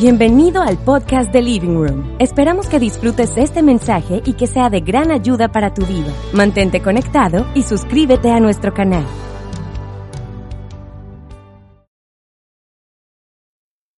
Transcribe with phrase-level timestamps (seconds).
[0.00, 2.16] Bienvenido al podcast de Living Room.
[2.20, 6.14] Esperamos que disfrutes este mensaje y que sea de gran ayuda para tu vida.
[6.32, 9.04] Mantente conectado y suscríbete a nuestro canal.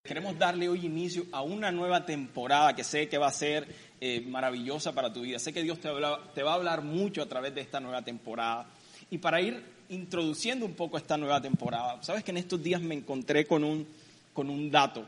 [0.03, 3.69] Queremos darle hoy inicio a una nueva temporada que sé que va a ser
[4.01, 5.39] eh, maravillosa para tu vida.
[5.39, 5.91] Sé que Dios te,
[6.35, 8.71] te va a hablar mucho a través de esta nueva temporada.
[9.11, 12.95] Y para ir introduciendo un poco esta nueva temporada, sabes que en estos días me
[12.95, 13.87] encontré con un,
[14.33, 15.05] con un dato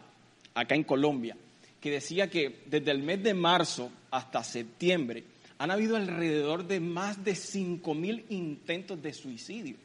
[0.54, 1.36] acá en Colombia,
[1.80, 5.24] que decía que desde el mes de marzo hasta septiembre
[5.58, 9.76] han habido alrededor de más de 5.000 intentos de suicidio.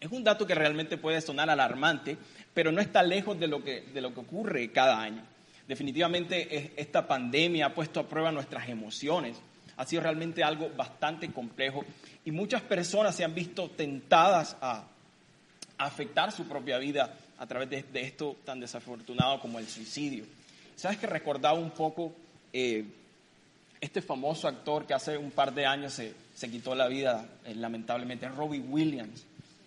[0.00, 2.18] Es un dato que realmente puede sonar alarmante,
[2.52, 5.22] pero no está lejos de lo que, de lo que ocurre cada año.
[5.66, 9.40] Definitivamente esta pandemia ha puesto a prueba nuestras emociones.
[9.76, 11.84] Ha sido realmente algo bastante complejo
[12.24, 14.84] y muchas personas se han visto tentadas a,
[15.78, 17.12] afectar su propia vida
[17.42, 20.24] a través de, esto tan desafortunado como el suicidio.
[20.76, 22.12] ¿Sabes que recordaba un poco
[22.52, 22.84] eh,
[23.80, 27.56] este famoso actor que hace un par de años se, se quitó la vida, eh,
[27.56, 29.24] lamentablemente, Robbie Williams,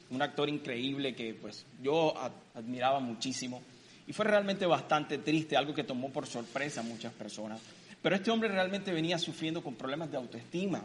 [0.09, 2.14] un actor increíble que pues yo
[2.53, 3.62] admiraba muchísimo
[4.08, 7.59] y fue realmente bastante triste, algo que tomó por sorpresa a muchas personas.
[8.02, 10.81] Pero este hombre realmente venía sufriendo con problemas de autoestima.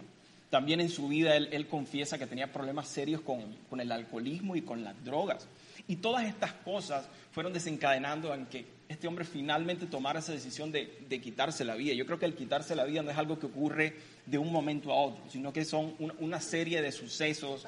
[0.48, 4.56] También en su vida él, él confiesa que tenía problemas serios con, con el alcoholismo
[4.56, 5.46] y con las drogas.
[5.89, 11.20] Y todas estas cosas fueron desencadenando en que este hombre finalmente tomara esa decisión de,
[11.23, 11.95] quitarse la vida.
[11.95, 13.95] Yo creo que el quitarse la vida no es algo que ocurre
[14.27, 17.67] de un momento a otro, sino que son una serie de sucesos,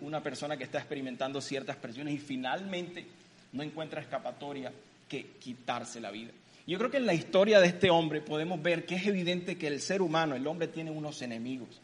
[0.00, 3.06] una persona que está experimentando ciertas presiones y finalmente
[3.52, 4.72] no encuentra escapatoria
[5.08, 6.32] que quitarse la vida.
[6.66, 9.68] Yo creo que en la historia de este hombre podemos ver que es evidente que
[9.68, 11.80] el ser humano, el hombre, tiene unos enemigos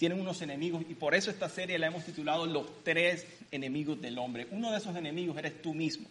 [0.00, 4.16] tienen unos enemigos y por eso esta serie la hemos titulado Los tres enemigos del
[4.18, 4.46] hombre.
[4.50, 6.08] Uno de esos enemigos eres tú mismo,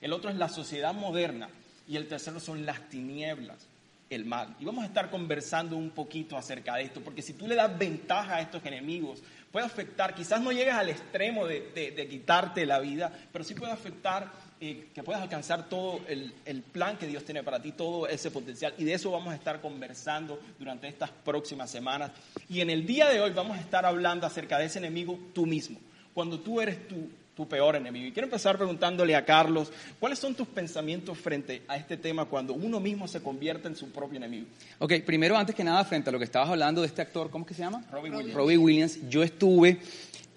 [0.00, 1.48] el otro es la sociedad moderna
[1.88, 3.66] y el tercero son las tinieblas,
[4.10, 4.54] el mal.
[4.60, 7.76] Y vamos a estar conversando un poquito acerca de esto, porque si tú le das
[7.76, 9.20] ventaja a estos enemigos,
[9.50, 14.30] puede afectar, quizás no llegues al extremo de, quitarte la vida, pero sí puede afectar
[14.60, 18.30] eh, que puedas alcanzar todo el, el, plan que Dios tiene para ti, todo ese
[18.30, 18.72] potencial.
[18.78, 22.10] Y de eso vamos a estar conversando durante estas próximas semanas.
[22.48, 25.44] Y en el día de hoy vamos a estar hablando acerca de ese enemigo tú
[25.44, 25.78] mismo.
[26.14, 28.06] Cuando tú eres tu, tu peor enemigo.
[28.06, 32.54] Y quiero empezar preguntándole a Carlos, ¿cuáles son tus pensamientos frente a este tema cuando
[32.54, 34.46] uno mismo se convierte en su propio enemigo?
[34.78, 37.44] Ok, primero, antes que nada, frente a lo que estabas hablando de este actor, ¿cómo
[37.44, 37.84] es que se llama?
[37.92, 38.34] Robbie Williams.
[38.34, 38.98] Robbie Williams.
[39.10, 39.78] Yo estuve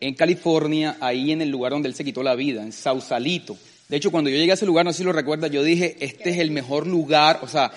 [0.02, 3.56] en California, ahí en el lugar donde él se quitó la vida, en Sausalito.
[3.90, 5.98] De hecho, cuando yo llegué a ese lugar, no sé si lo recuerdas, yo dije,
[6.00, 7.72] este es el mejor lugar, o sea,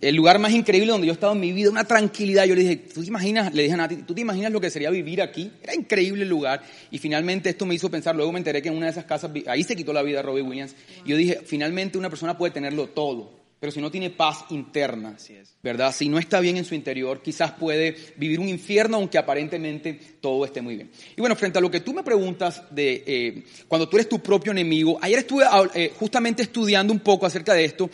[0.00, 2.46] el lugar más increíble donde yo he estado en mi vida, una tranquilidad.
[2.46, 3.52] Yo le dije, ¿tú te imaginas?
[3.52, 5.52] Le dije a Nati, ¿tú te imaginas lo que sería vivir aquí?
[5.62, 6.62] Era increíble el lugar.
[6.90, 9.30] Y finalmente esto me hizo pensar, luego me enteré que en una de esas casas,
[9.46, 10.74] ahí se quitó la vida Robbie Williams.
[11.04, 15.16] Y yo dije, finalmente una persona puede tenerlo todo, pero si no tiene paz interna,
[15.62, 15.94] ¿verdad?
[15.94, 20.44] Si no está bien en su interior, quizás puede vivir un infierno, aunque aparentemente todo
[20.44, 20.90] esté muy bien.
[21.16, 24.18] Y bueno, frente a lo que tú me preguntas de eh, cuando tú eres tu
[24.18, 25.44] propio enemigo, ayer estuve
[25.74, 27.88] eh, justamente estudiando un poco acerca de esto.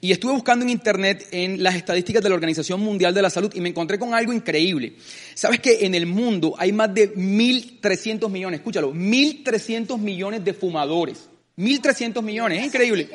[0.00, 3.50] Y estuve buscando en internet en las estadísticas de la Organización Mundial de la Salud
[3.54, 4.94] y me encontré con algo increíble.
[5.34, 11.30] ¿Sabes que en el mundo hay más de 1.300 millones, escúchalo, 1.300 millones de fumadores?
[11.56, 13.08] 1.300 millones, es increíble.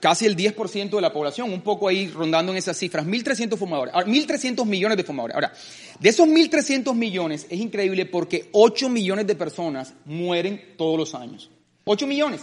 [0.00, 3.06] Casi el 10% de la población, un poco ahí rondando en esas cifras.
[3.06, 5.34] 1.300 fumadores, 1.300 millones de fumadores.
[5.34, 5.52] Ahora,
[5.98, 11.50] de esos 1.300 millones es increíble porque 8 millones de personas mueren todos los años.
[11.84, 12.42] 8 millones.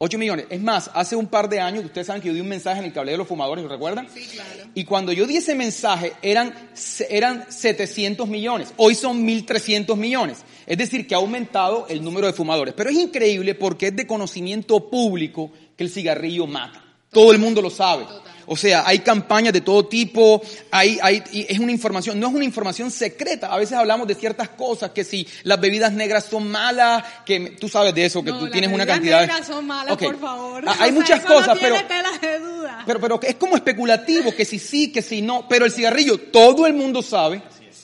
[0.00, 0.46] 8 millones.
[0.48, 2.86] Es más, hace un par de años, ustedes saben que yo di un mensaje en
[2.86, 4.08] el cable de los fumadores, ¿lo recuerdan?
[4.12, 4.70] Sí, claro.
[4.74, 6.54] Y cuando yo di ese mensaje, eran,
[7.10, 8.72] eran 700 millones.
[8.76, 10.44] Hoy son 1.300 millones.
[10.66, 12.74] Es decir, que ha aumentado el número de fumadores.
[12.76, 16.87] Pero es increíble porque es de conocimiento público que el cigarrillo mata.
[17.10, 18.06] Todo el mundo lo sabe.
[18.50, 22.44] O sea, hay campañas de todo tipo, hay, hay, es una información, no es una
[22.44, 23.52] información secreta.
[23.52, 27.68] A veces hablamos de ciertas cosas, que si las bebidas negras son malas, que tú
[27.68, 29.20] sabes de eso, que tú tienes una cantidad.
[29.20, 30.64] Las bebidas negras son malas, por favor.
[30.66, 31.84] Ah, hay muchas cosas, pero, de
[32.86, 35.46] pero, pero es como especulativo, que si sí, que si no.
[35.46, 37.42] Pero el cigarrillo, todo el mundo sabe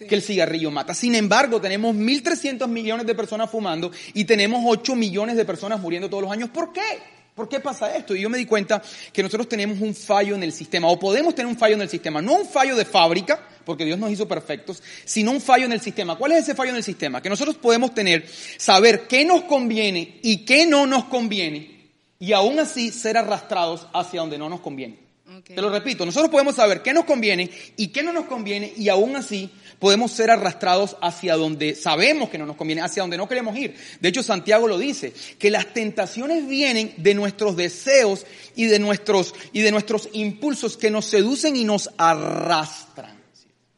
[0.09, 0.94] que el cigarrillo mata.
[0.94, 6.09] Sin embargo, tenemos 1.300 millones de personas fumando y tenemos 8 millones de personas muriendo
[6.09, 6.49] todos los años.
[6.49, 7.14] ¿Por qué?
[7.35, 8.15] ¿Por qué pasa esto?
[8.15, 8.81] Y yo me di cuenta
[9.13, 11.89] que nosotros tenemos un fallo en el sistema, o podemos tener un fallo en el
[11.89, 15.73] sistema, no un fallo de fábrica, porque Dios nos hizo perfectos, sino un fallo en
[15.73, 16.17] el sistema.
[16.17, 17.21] ¿Cuál es ese fallo en el sistema?
[17.21, 18.25] Que nosotros podemos tener,
[18.57, 21.91] saber qué nos conviene y qué no nos conviene,
[22.21, 25.05] y aún así ser arrastrados hacia donde no nos conviene.
[25.43, 28.89] Te lo repito, nosotros podemos saber qué nos conviene y qué no nos conviene y
[28.89, 33.29] aún así podemos ser arrastrados hacia donde sabemos que no nos conviene, hacia donde no
[33.29, 33.75] queremos ir.
[34.00, 38.26] De hecho, Santiago lo dice, que las tentaciones vienen de nuestros deseos
[38.56, 43.15] y de nuestros, y de nuestros impulsos que nos seducen y nos arrastran.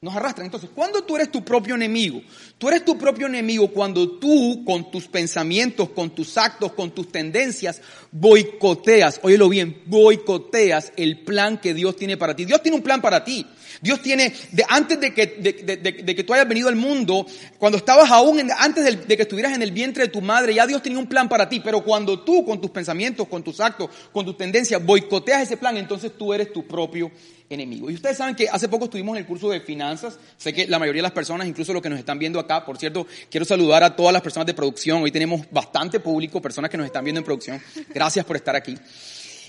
[0.02, 0.44] Nos arrastran.
[0.44, 2.20] Entonces, cuando tú eres tu propio enemigo,
[2.58, 7.10] tú eres tu propio enemigo cuando tú, con tus pensamientos, con tus actos, con tus
[7.10, 7.80] tendencias,
[8.12, 12.44] boicoteas, óyelo bien, boicoteas el plan que Dios tiene para ti.
[12.44, 13.46] Dios tiene un plan para ti.
[13.86, 17.24] Dios tiene, de, antes de que, de, que tú hayas venido al mundo,
[17.56, 20.82] cuando estabas aún, antes de, que estuvieras en el vientre de tu madre, ya Dios
[20.82, 21.60] tenía un plan para ti.
[21.60, 25.76] Pero cuando tú, con tus pensamientos, con tus actos, con tus tendencias, boicoteas ese plan,
[25.76, 27.12] entonces tú eres tu propio
[27.48, 27.88] enemigo.
[27.88, 30.18] Y ustedes saben que hace poco estuvimos en el curso de finanzas.
[30.36, 32.78] Sé que la mayoría de las personas, incluso los que nos están viendo acá, por
[32.78, 35.00] cierto, quiero saludar a todas las personas de producción.
[35.00, 37.62] Hoy tenemos bastante público, personas que nos están viendo en producción.
[37.94, 38.76] Gracias por estar aquí.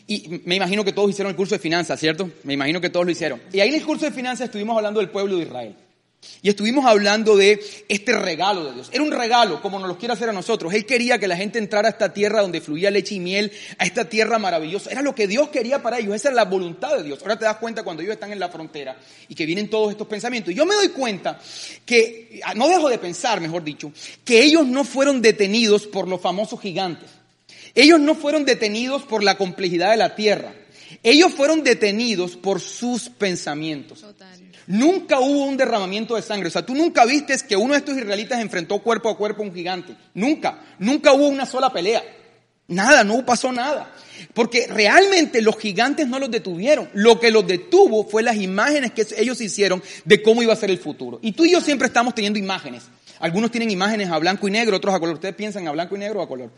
[0.07, 2.31] Y me imagino que todos hicieron el curso de finanzas, ¿cierto?
[2.43, 3.41] Me imagino que todos lo hicieron.
[3.51, 5.75] Y ahí en el curso de finanzas estuvimos hablando del pueblo de Israel.
[6.41, 7.59] Y estuvimos hablando de
[7.89, 8.89] este regalo de Dios.
[8.91, 10.73] Era un regalo, como nos lo quiere hacer a nosotros.
[10.73, 13.85] Él quería que la gente entrara a esta tierra donde fluía leche y miel, a
[13.85, 14.89] esta tierra maravillosa.
[14.89, 16.15] Era lo que Dios quería para ellos.
[16.15, 17.19] Esa era la voluntad de Dios.
[17.21, 20.07] Ahora te das cuenta cuando ellos están en la frontera y que vienen todos estos
[20.07, 20.53] pensamientos.
[20.53, 21.39] Yo me doy cuenta
[21.85, 23.91] que, no dejo de pensar, mejor dicho,
[24.23, 27.16] que ellos no fueron detenidos por los famosos gigantes.
[27.77, 30.51] Ellos no fueron detenidos por la complejidad de la tierra.
[31.03, 34.03] Ellos fueron detenidos por sus pensamientos.
[34.65, 36.47] Nunca hubo un derramamiento de sangre.
[36.47, 39.45] O sea, tú nunca viste que uno de estos israelitas enfrentó cuerpo a cuerpo a
[39.45, 39.95] un gigante.
[40.15, 40.59] Nunca.
[40.79, 42.03] Nunca hubo una sola pelea.
[42.67, 43.93] Nada, no pasó nada.
[44.33, 46.89] Porque realmente los gigantes no los detuvieron.
[46.93, 50.71] Lo que los detuvo fue las imágenes que ellos hicieron de cómo iba a ser
[50.71, 51.19] el futuro.
[51.21, 52.85] Y tú y yo siempre estamos teniendo imágenes.
[53.19, 55.13] Algunos tienen imágenes a blanco y negro, otros a color.
[55.13, 56.49] ¿Ustedes piensan a blanco y negro o a color?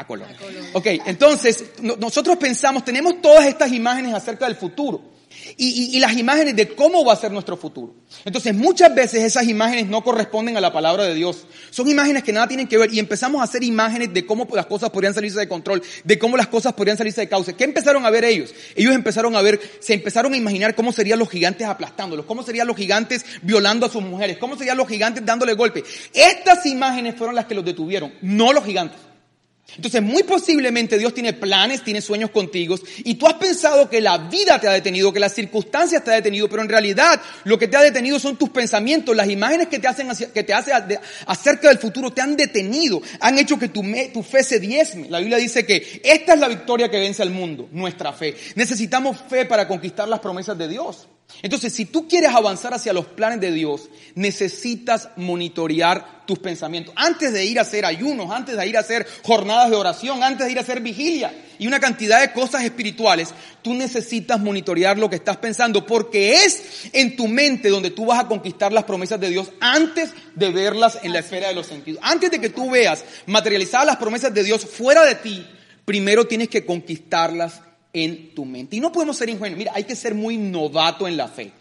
[0.00, 0.28] A color.
[0.72, 5.02] Ok, entonces nosotros pensamos, tenemos todas estas imágenes acerca del futuro
[5.56, 7.94] y, las imágenes de cómo va a ser nuestro futuro.
[8.24, 11.46] Entonces muchas veces esas imágenes no corresponden a la palabra de Dios.
[11.70, 14.66] Son imágenes que nada tienen que ver y empezamos a hacer imágenes de cómo las
[14.66, 17.52] cosas podrían salirse de control, de cómo las cosas podrían salirse de causa.
[17.52, 18.54] ¿Qué empezaron a ver ellos?
[18.74, 22.66] Ellos empezaron a ver, se empezaron a imaginar cómo serían los gigantes aplastándolos, cómo serían
[22.66, 25.84] los gigantes violando a sus mujeres, cómo serían los gigantes dándole golpe.
[26.14, 29.09] Estas imágenes fueron las que los detuvieron, no los gigantes.
[29.76, 34.18] Entonces, muy posiblemente Dios tiene planes, tiene sueños contigo y tú has pensado que la
[34.18, 37.68] vida te ha detenido, que las circunstancias te ha detenido, pero en realidad lo que
[37.68, 40.74] te ha detenido son tus pensamientos, las imágenes que te hacen, que te hacen
[41.26, 43.82] acerca del futuro te han detenido, han hecho que tu,
[44.12, 45.08] tu fe se diezme.
[45.08, 48.36] La Biblia dice que esta es la victoria que vence al mundo, nuestra fe.
[48.54, 51.08] Necesitamos fe para conquistar las promesas de Dios.
[51.42, 56.92] Entonces, si tú quieres avanzar hacia los planes de Dios, necesitas monitorear tus pensamientos.
[56.96, 60.46] Antes de ir a hacer ayunos, antes de ir a hacer jornadas de oración, antes
[60.46, 63.30] de ir a hacer vigilia y una cantidad de cosas espirituales,
[63.62, 68.20] tú necesitas monitorear lo que estás pensando porque es en tu mente donde tú vas
[68.20, 72.00] a conquistar las promesas de Dios antes de verlas en la esfera de los sentidos.
[72.02, 75.46] Antes de que tú veas materializadas las promesas de Dios fuera de ti,
[75.84, 78.76] primero tienes que conquistarlas en tu mente.
[78.76, 79.58] Y no podemos ser ingenuos.
[79.58, 81.52] Mira, hay que ser muy novato en la fe.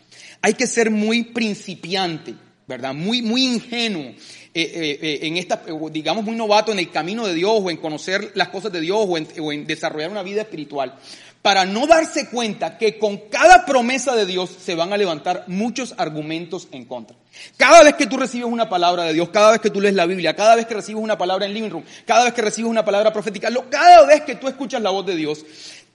[0.41, 2.35] Hay que ser muy principiante,
[2.67, 2.93] ¿verdad?
[2.93, 4.13] Muy, muy ingenuo.
[4.51, 5.61] Eh, eh, eh, en esta,
[5.91, 9.05] digamos, muy novato en el camino de Dios o en conocer las cosas de Dios
[9.07, 10.95] o en, o en desarrollar una vida espiritual
[11.41, 15.93] para no darse cuenta que con cada promesa de Dios se van a levantar muchos
[15.97, 17.15] argumentos en contra.
[17.55, 20.05] Cada vez que tú recibes una palabra de Dios, cada vez que tú lees la
[20.05, 22.83] Biblia, cada vez que recibes una palabra en Living Room, cada vez que recibes una
[22.83, 25.45] palabra profética, cada vez que tú escuchas la voz de Dios,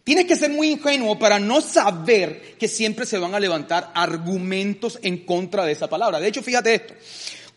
[0.05, 4.99] Tienes que ser muy ingenuo para no saber que siempre se van a levantar argumentos
[5.03, 6.21] en contra de esa palabra.
[6.21, 6.95] De hecho, fíjate esto.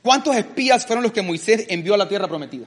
[0.01, 2.65] ¿Cuántos espías fueron los que Moisés envió a la tierra prometida?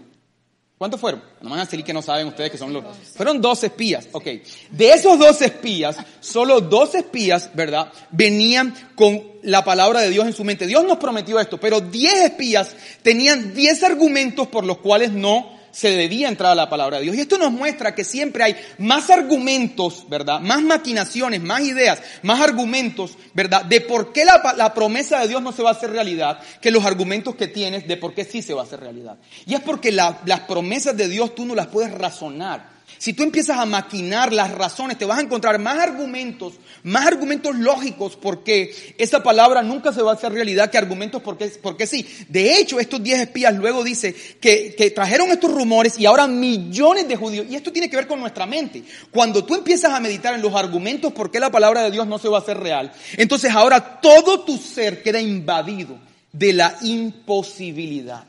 [0.77, 1.23] ¿Cuántos fueron?
[1.41, 2.85] No van a decir que no saben ustedes que son los...
[3.15, 4.27] Fueron dos espías, ok.
[4.71, 7.93] De esos dos espías, solo dos espías, ¿verdad?
[8.11, 10.67] Venían con la palabra de Dios en su mente.
[10.67, 15.91] Dios nos prometió esto, pero diez espías tenían diez argumentos por los cuales no se
[15.91, 17.17] debía entrar a la palabra de Dios.
[17.17, 20.41] Y esto nos muestra que siempre hay más argumentos, ¿verdad?
[20.41, 23.65] Más maquinaciones, más ideas, más argumentos, ¿verdad?
[23.65, 26.71] De por qué la, la, promesa de Dios no se va a hacer realidad que
[26.71, 29.17] los argumentos que tienes de por qué sí se va a hacer realidad.
[29.47, 32.80] Y es porque las promesas de Dios tú no las puedes razonar.
[33.01, 37.57] Si tú empiezas a maquinar las razones, te vas a encontrar más argumentos, más argumentos
[37.57, 42.07] lógicos porque esa palabra nunca se va a hacer realidad que argumentos porque, sí.
[42.29, 47.09] De hecho, estos diez espías luego dice que, que trajeron estos rumores y ahora millones
[47.09, 48.85] de judíos, y esto tiene que ver con nuestra mente.
[49.11, 52.19] Cuando tú empiezas a meditar en los argumentos por qué la palabra de Dios no
[52.19, 55.99] se va a hacer real, entonces ahora todo tu ser queda invadido
[56.35, 58.27] de la imposibilidad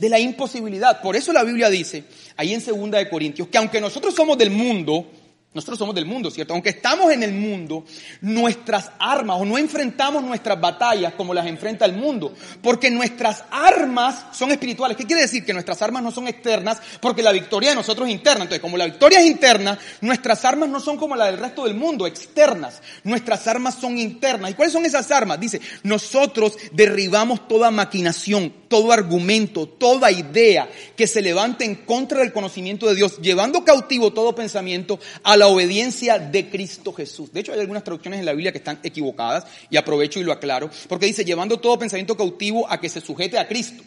[0.00, 1.02] de la imposibilidad.
[1.02, 2.04] Por eso la Biblia dice,
[2.40, 5.06] ahí en segunda de Corintios, que aunque nosotros somos del mundo,
[5.52, 6.52] Nosotros somos del mundo, ¿cierto?
[6.52, 7.84] Aunque estamos en el mundo,
[8.20, 12.32] nuestras armas o no enfrentamos nuestras batallas como las enfrenta el mundo,
[12.62, 14.96] porque nuestras armas son espirituales.
[14.96, 15.44] ¿Qué quiere decir?
[15.44, 18.44] Que nuestras armas no son externas, porque la victoria de nosotros es interna.
[18.44, 21.74] Entonces, como la victoria es interna, nuestras armas no son como la del resto del
[21.74, 22.80] mundo, externas.
[23.02, 24.52] Nuestras armas son internas.
[24.52, 25.40] ¿Y cuáles son esas armas?
[25.40, 32.32] Dice, nosotros derribamos toda maquinación, todo argumento, toda idea que se levante en contra del
[32.32, 37.32] conocimiento de Dios, llevando cautivo todo pensamiento a la obediencia de Cristo Jesús.
[37.32, 40.32] De hecho, hay algunas traducciones en la Biblia que están equivocadas y aprovecho y lo
[40.32, 43.82] aclaro, porque dice llevando todo pensamiento cautivo a que se sujete a Cristo.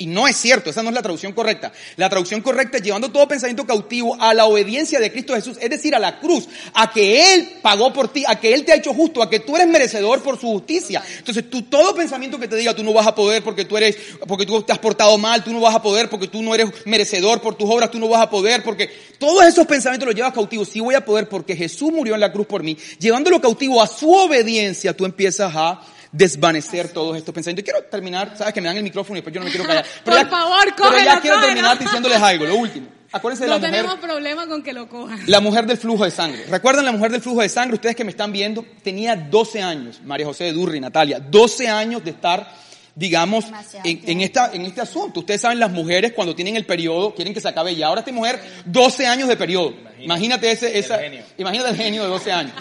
[0.00, 1.72] Y no es cierto, esa no es la traducción correcta.
[1.96, 5.68] La traducción correcta es llevando todo pensamiento cautivo a la obediencia de Cristo Jesús, es
[5.68, 8.76] decir, a la cruz, a que Él pagó por ti, a que Él te ha
[8.76, 11.02] hecho justo, a que tú eres merecedor por su justicia.
[11.18, 13.94] Entonces, tú todo pensamiento que te diga, tú no vas a poder porque tú eres,
[14.26, 16.70] porque tú te has portado mal, tú no vas a poder porque tú no eres
[16.86, 20.32] merecedor por tus obras, tú no vas a poder porque todos esos pensamientos los llevas
[20.32, 20.66] cautivos.
[20.66, 22.74] Sí voy a poder porque Jesús murió en la cruz por mí.
[22.98, 27.62] Llevándolo cautivo a su obediencia, tú empiezas a desvanecer todos estos pensamientos.
[27.62, 29.66] Y quiero terminar, sabes que me dan el micrófono y después yo no me quiero
[29.66, 29.84] callar.
[30.04, 31.40] Por favor, Pero ya cógelo, quiero cógelo.
[31.54, 32.88] terminar diciéndoles algo, lo último.
[33.12, 35.20] Acuérdense de No la mujer, tenemos problema con que lo cojan.
[35.26, 36.44] la mujer del flujo de sangre.
[36.48, 37.74] ¿Recuerdan la mujer del flujo de sangre?
[37.74, 42.04] Ustedes que me están viendo, tenía 12 años, María José de Durri, Natalia, 12 años
[42.04, 42.52] de estar,
[43.00, 43.46] digamos,
[43.82, 45.20] en, esta, en este asunto.
[45.20, 47.86] Ustedes saben, las mujeres cuando tienen el periodo, quieren que se acabe ya.
[47.86, 49.72] Ahora esta mujer, 12 años de periodo.
[49.98, 51.24] Imagínate ese, esa, genio.
[51.38, 52.52] imagínate el genio de 12 años.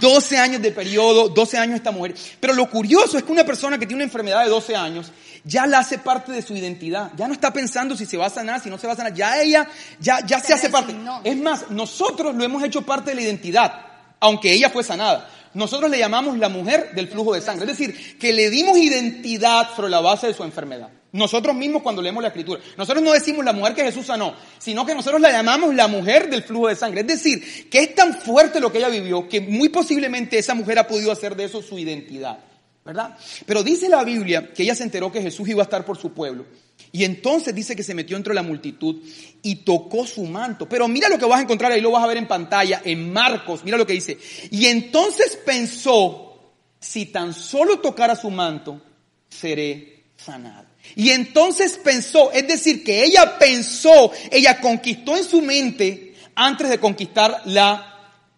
[0.00, 2.14] 12 años de periodo, 12 años esta mujer.
[2.40, 5.12] Pero lo curioso es que una persona que tiene una enfermedad de 12 años
[5.44, 7.12] ya la hace parte de su identidad.
[7.14, 9.12] Ya no está pensando si se va a sanar, si no se va a sanar.
[9.12, 9.68] Ya ella,
[10.00, 10.94] ya, ya se hace parte.
[11.22, 13.91] Es más, nosotros lo hemos hecho parte de la identidad,
[14.22, 15.28] aunque ella fue sanada.
[15.52, 17.70] Nosotros le llamamos la mujer del flujo de sangre.
[17.70, 20.88] Es decir, que le dimos identidad sobre la base de su enfermedad.
[21.10, 22.60] Nosotros mismos cuando leemos la escritura.
[22.78, 26.30] Nosotros no decimos la mujer que Jesús sanó, sino que nosotros la llamamos la mujer
[26.30, 27.00] del flujo de sangre.
[27.00, 30.78] Es decir, que es tan fuerte lo que ella vivió que muy posiblemente esa mujer
[30.78, 32.38] ha podido hacer de eso su identidad.
[32.84, 33.16] ¿Verdad?
[33.46, 36.12] Pero dice la Biblia que ella se enteró que Jesús iba a estar por su
[36.12, 36.46] pueblo.
[36.90, 38.96] Y entonces dice que se metió entre la multitud
[39.42, 40.68] y tocó su manto.
[40.68, 43.12] Pero mira lo que vas a encontrar ahí, lo vas a ver en pantalla, en
[43.12, 43.64] Marcos.
[43.64, 44.18] Mira lo que dice.
[44.50, 48.82] Y entonces pensó, si tan solo tocara su manto,
[49.28, 50.66] seré sanado.
[50.96, 56.78] Y entonces pensó, es decir, que ella pensó, ella conquistó en su mente antes de
[56.78, 57.91] conquistar la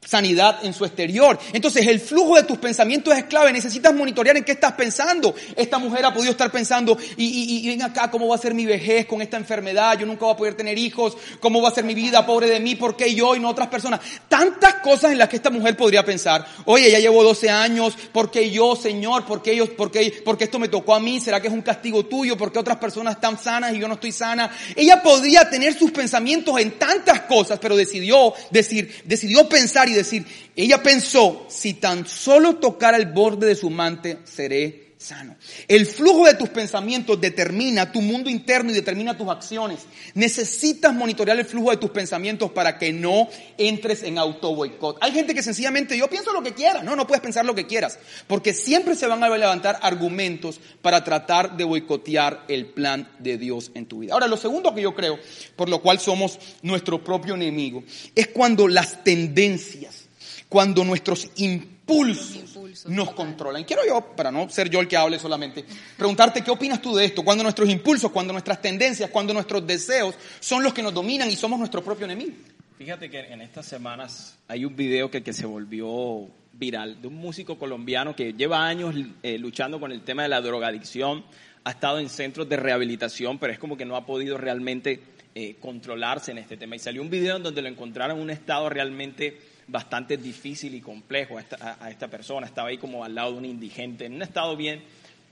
[0.05, 1.39] sanidad en su exterior.
[1.53, 3.53] Entonces el flujo de tus pensamientos es clave.
[3.53, 5.35] Necesitas monitorear en qué estás pensando.
[5.57, 8.55] Esta mujer ha podido estar pensando, y, y, y ven acá, ¿cómo va a ser
[8.55, 9.99] mi vejez con esta enfermedad?
[9.99, 11.17] Yo nunca voy a poder tener hijos.
[11.41, 12.25] ¿Cómo va a ser mi vida?
[12.27, 14.01] Pobre de mí, ¿por qué yo y no otras personas?
[14.29, 16.47] Tantas cosas en las que esta mujer podría pensar.
[16.65, 19.25] Oye, ya llevo 12 años, ¿por qué yo, Señor?
[19.25, 21.21] ¿Por qué, yo, por, qué, por qué esto me tocó a mí?
[21.21, 22.37] ¿Será que es un castigo tuyo?
[22.37, 24.51] ¿Por qué otras personas están sanas y yo no estoy sana?
[24.77, 30.27] Ella podría tener sus pensamientos en tantas cosas, pero decidió decir, decidió pensar y decir,
[30.57, 35.37] ella pensó, si tan solo tocara el borde de su mante, seré sano.
[35.69, 39.81] El flujo de tus pensamientos determina tu mundo interno y determina tus acciones.
[40.15, 44.99] Necesitas monitorear el flujo de tus pensamientos para que no entres en auto boicot.
[45.01, 46.83] Hay gente que sencillamente yo pienso lo que quiera.
[46.83, 51.05] No, no puedes pensar lo que quieras, porque siempre se van a levantar argumentos para
[51.05, 54.15] tratar de boicotear el plan de Dios en tu vida.
[54.15, 55.19] Ahora, lo segundo que yo creo,
[55.57, 57.85] por lo cual somos nuestro propio enemigo,
[58.15, 60.07] es cuando las tendencias,
[60.49, 62.54] cuando nuestros impulsos, impulsos,
[62.87, 63.63] nos controlan.
[63.63, 65.65] Y quiero yo, para no ser yo el que hable solamente,
[65.97, 70.15] preguntarte qué opinas tú de esto, cuando nuestros impulsos, cuando nuestras tendencias, cuando nuestros deseos
[70.41, 72.33] son los que nos dominan y somos nuestro propio enemigo.
[72.79, 77.15] Fíjate que en estas semanas hay un video que, que se volvió viral de un
[77.15, 81.25] músico colombiano que lleva años eh, luchando con el tema de la drogadicción,
[81.65, 85.01] ha estado en centros de rehabilitación, pero es como que no ha podido realmente
[85.35, 86.77] eh, controlarse en este tema.
[86.77, 90.81] Y salió un video en donde lo encontraron en un estado realmente bastante difícil y
[90.81, 92.47] complejo a esta, a- a esta persona.
[92.47, 94.83] Estaba ahí como al lado de un indigente, en un estado bien,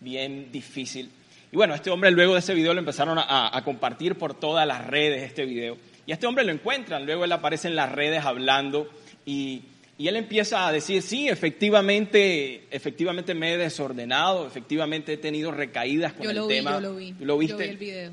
[0.01, 1.11] bien difícil.
[1.51, 4.87] Y bueno, este hombre luego de ese video lo empezaron a- compartir por todas las
[4.87, 5.77] redes, este video.
[6.07, 8.89] Y a este hombre lo encuentran, luego él aparece en las redes hablando
[9.27, 9.63] y,
[9.99, 16.15] y él empieza a decir, sí, efectivamente, efectivamente me he desordenado, efectivamente he tenido recaídas
[16.15, 16.73] con Yo el lo vi, tema.
[16.73, 17.15] yo lo vi.
[17.21, 17.53] ¿Lo viste?
[17.53, 18.11] Yo vi el video.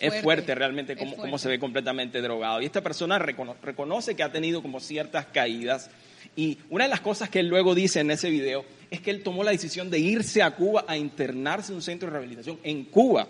[0.00, 2.60] Es fuerte realmente cómo, cómo se ve completamente drogado.
[2.62, 5.90] Y esta persona recono- reconoce que ha tenido como ciertas caídas.
[6.36, 9.22] Y una de las cosas que él luego dice en ese video es que él
[9.22, 12.84] tomó la decisión de irse a Cuba a internarse en un centro de rehabilitación en
[12.84, 13.26] Cuba.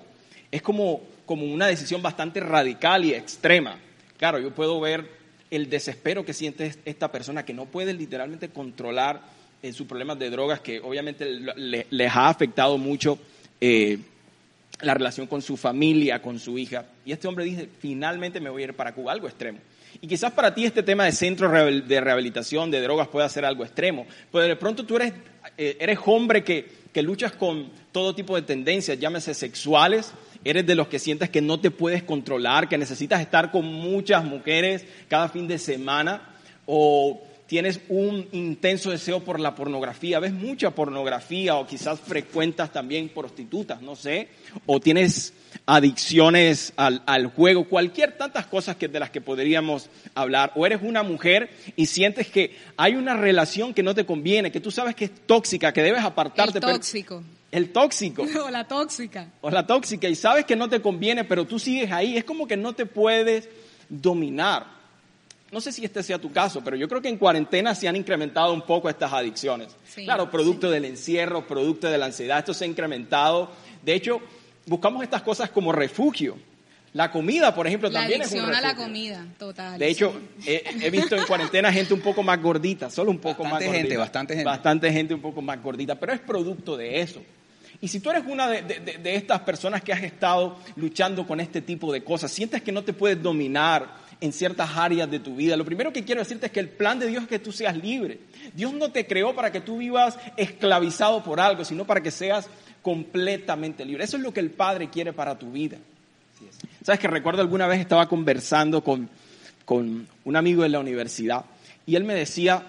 [0.50, 3.78] Es como, como una decisión bastante radical y extrema.
[4.18, 5.06] Claro, yo puedo ver
[5.50, 9.22] el desespero que siente esta persona que no puede literalmente controlar
[9.62, 13.18] eh, sus problemas de drogas, que obviamente le- les ha afectado mucho.
[13.60, 13.98] eh,
[14.82, 16.86] la relación con su familia, con su hija.
[17.04, 19.58] Y este hombre dice, finalmente me voy a ir para Cuba, algo extremo.
[20.00, 23.64] Y quizás para ti este tema de centro de rehabilitación de drogas pueda ser algo
[23.64, 25.12] extremo, pero de pronto tú eres,
[25.58, 30.12] eh, eres hombre que, que luchas con todo tipo de tendencias, llámese sexuales,
[30.44, 34.24] eres de los que sientes que no te puedes controlar, que necesitas estar con muchas
[34.24, 36.22] mujeres cada fin de semana,
[36.66, 37.20] o
[37.50, 43.82] tienes un intenso deseo por la pornografía, ves mucha pornografía, o quizás frecuentas también prostitutas,
[43.82, 44.28] no sé,
[44.66, 45.34] o tienes
[45.66, 50.52] adicciones al, al, juego, cualquier tantas cosas que, de las que podríamos hablar.
[50.54, 54.60] O eres una mujer y sientes que hay una relación que no te conviene, que
[54.60, 56.58] tú sabes que es tóxica, que debes apartarte.
[56.58, 57.24] El tóxico.
[57.50, 58.26] el tóxico.
[58.46, 59.28] O la tóxica.
[59.40, 62.16] O la tóxica y sabes que no te conviene, pero tú sigues ahí.
[62.16, 63.48] Es como que no te puedes
[63.88, 64.79] dominar.
[65.52, 67.96] No sé si este sea tu caso, pero yo creo que en cuarentena se han
[67.96, 69.68] incrementado un poco estas adicciones.
[69.94, 73.50] claro, producto del encierro, producto de la ansiedad, esto se ha incrementado.
[73.82, 74.20] De hecho,
[74.66, 76.38] buscamos estas cosas como refugio.
[76.92, 78.56] La comida, por ejemplo, también es un refugio.
[78.56, 79.78] a la comida, total.
[79.78, 80.12] De hecho,
[80.44, 83.72] he, visto en cuarentena gente un poco más gordita, solo un poco más gordita.
[83.72, 84.44] gente, bastante gente.
[84.44, 87.22] Bastante gente un poco más gordita, pero es producto de eso.
[87.80, 91.62] Y si tú eres una de, de, estas personas que has estado luchando con este
[91.62, 95.56] tipo de cosas, sientes que no te puedes dominar en ciertas áreas de tu vida,
[95.56, 97.76] lo primero que quiero decirte es que el plan de Dios es que tú seas
[97.76, 98.18] libre.
[98.54, 102.48] Dios no te creó para que tú vivas esclavizado por algo, sino para que seas
[102.82, 104.04] completamente libre.
[104.04, 105.78] Eso es lo que el Padre quiere para tu vida.
[106.82, 109.08] Sabes que recuerdo alguna vez estaba conversando con,
[109.64, 111.44] con un amigo de la universidad
[111.86, 112.64] y él me decía,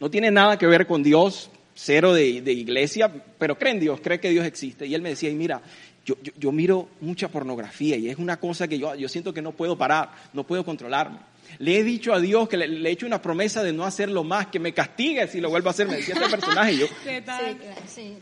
[0.00, 4.00] no tiene nada que ver con Dios, cero de, de, iglesia, pero cree en Dios,
[4.02, 4.86] cree que Dios existe.
[4.86, 5.60] Y él me decía, y mira,
[6.08, 9.42] yo, yo, yo, miro mucha pornografía y es una cosa que yo, yo siento que
[9.42, 11.18] no puedo parar, no puedo controlarme.
[11.58, 14.46] Le he dicho a Dios que le, he hecho una promesa de no hacerlo más,
[14.46, 15.86] que me castigue si lo vuelvo a hacer.
[15.86, 16.86] Me decía este personaje yo.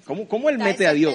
[0.04, 1.14] ¿Cómo, ¿Cómo, él mete a Dios?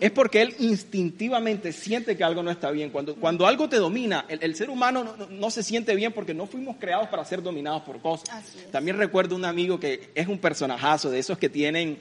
[0.00, 2.90] Es porque él instintivamente siente que algo no está bien.
[2.90, 6.46] Cuando, cuando algo te domina, el, ser humano no, no, se siente bien porque no
[6.46, 8.28] fuimos creados para ser dominados por cosas.
[8.70, 11.98] También recuerdo un amigo que es un personajazo de esos que tienen,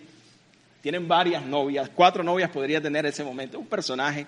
[0.84, 3.58] tienen varias novias, cuatro novias podría tener en ese momento.
[3.58, 4.28] Un personaje,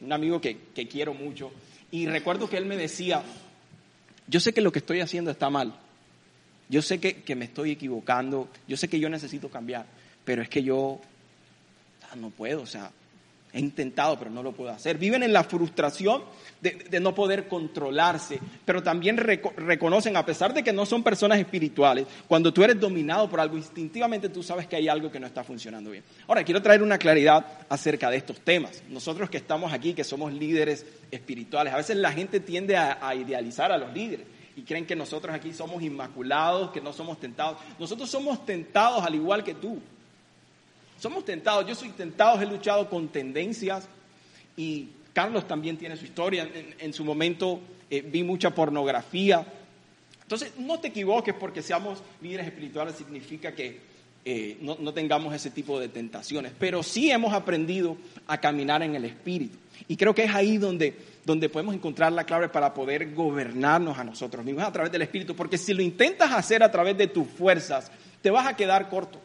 [0.00, 1.50] un amigo que, que quiero mucho.
[1.90, 3.24] Y recuerdo que él me decía,
[4.28, 5.74] yo sé que lo que estoy haciendo está mal.
[6.68, 8.48] Yo sé que, que, me estoy equivocando.
[8.68, 9.84] Yo sé que yo necesito cambiar.
[10.24, 11.00] Pero es que yo
[12.14, 12.62] no puedo.
[12.62, 12.92] O sea,
[13.56, 14.98] he intentado, pero no lo puedo hacer.
[14.98, 16.22] Viven en la frustración
[16.60, 18.38] de, no poder controlarse.
[18.64, 23.28] Pero también reconocen, a pesar de que no son personas espirituales, cuando tú eres dominado
[23.30, 26.04] por algo, instintivamente tú sabes que hay algo que no está funcionando bien.
[26.28, 28.82] Ahora, quiero traer una claridad acerca de estos temas.
[28.90, 31.72] Nosotros que estamos aquí, que somos líderes espirituales.
[31.72, 35.54] A veces la gente tiende a, idealizar a los líderes y creen que nosotros aquí
[35.54, 37.58] somos inmaculados, que no somos tentados.
[37.78, 39.80] Nosotros somos tentados al igual que tú.
[40.98, 43.88] Somos tentados, yo soy tentado, he luchado con tendencias
[44.56, 46.48] y Carlos también tiene su historia.
[46.78, 49.46] En, su momento eh, vi mucha pornografía.
[50.22, 53.80] Entonces, no te equivoques porque seamos líderes espirituales significa que
[54.24, 58.96] eh, no, no tengamos ese tipo de tentaciones, pero sí hemos aprendido a caminar en
[58.96, 59.56] el Espíritu.
[59.86, 64.04] Y creo que es ahí donde, donde podemos encontrar la clave para poder gobernarnos a
[64.04, 65.36] nosotros mismos, a través del Espíritu.
[65.36, 69.20] Porque si lo intentas hacer a través de tus fuerzas, te vas a quedar corto.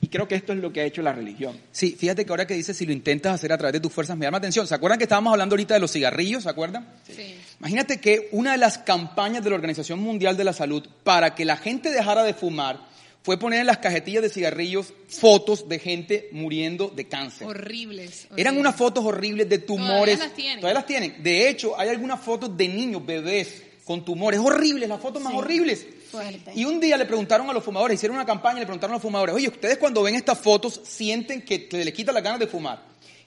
[0.00, 1.58] Y creo que esto es lo que ha hecho la religión.
[1.72, 4.16] Sí, fíjate que ahora que dices si lo intentas hacer a través de tus fuerzas,
[4.16, 4.66] me llama atención.
[4.66, 6.44] ¿Se acuerdan que estábamos hablando ahorita de los cigarrillos?
[6.44, 6.88] ¿Se acuerdan?
[7.06, 7.34] Sí.
[7.58, 11.44] Imagínate que una de las campañas de la Organización Mundial de la Salud para que
[11.44, 12.90] la gente dejara de fumar
[13.22, 17.46] fue poner en las cajetillas de cigarrillos fotos de gente muriendo de cáncer.
[17.46, 18.28] Horribles.
[18.36, 20.14] Eran unas fotos horribles de tumores.
[20.14, 20.60] Todavía las tienen.
[20.60, 21.22] Todavía las tienen.
[21.22, 24.40] De hecho, hay algunas fotos de niños, bebés, con tumores.
[24.40, 25.86] Horribles, las fotos más horribles.
[26.54, 29.02] Y un día le preguntaron a los fumadores, hicieron una campaña le preguntaron a los
[29.02, 32.82] fumadores, oye, ¿ustedes cuando ven estas fotos sienten que les quita las ganas de fumar?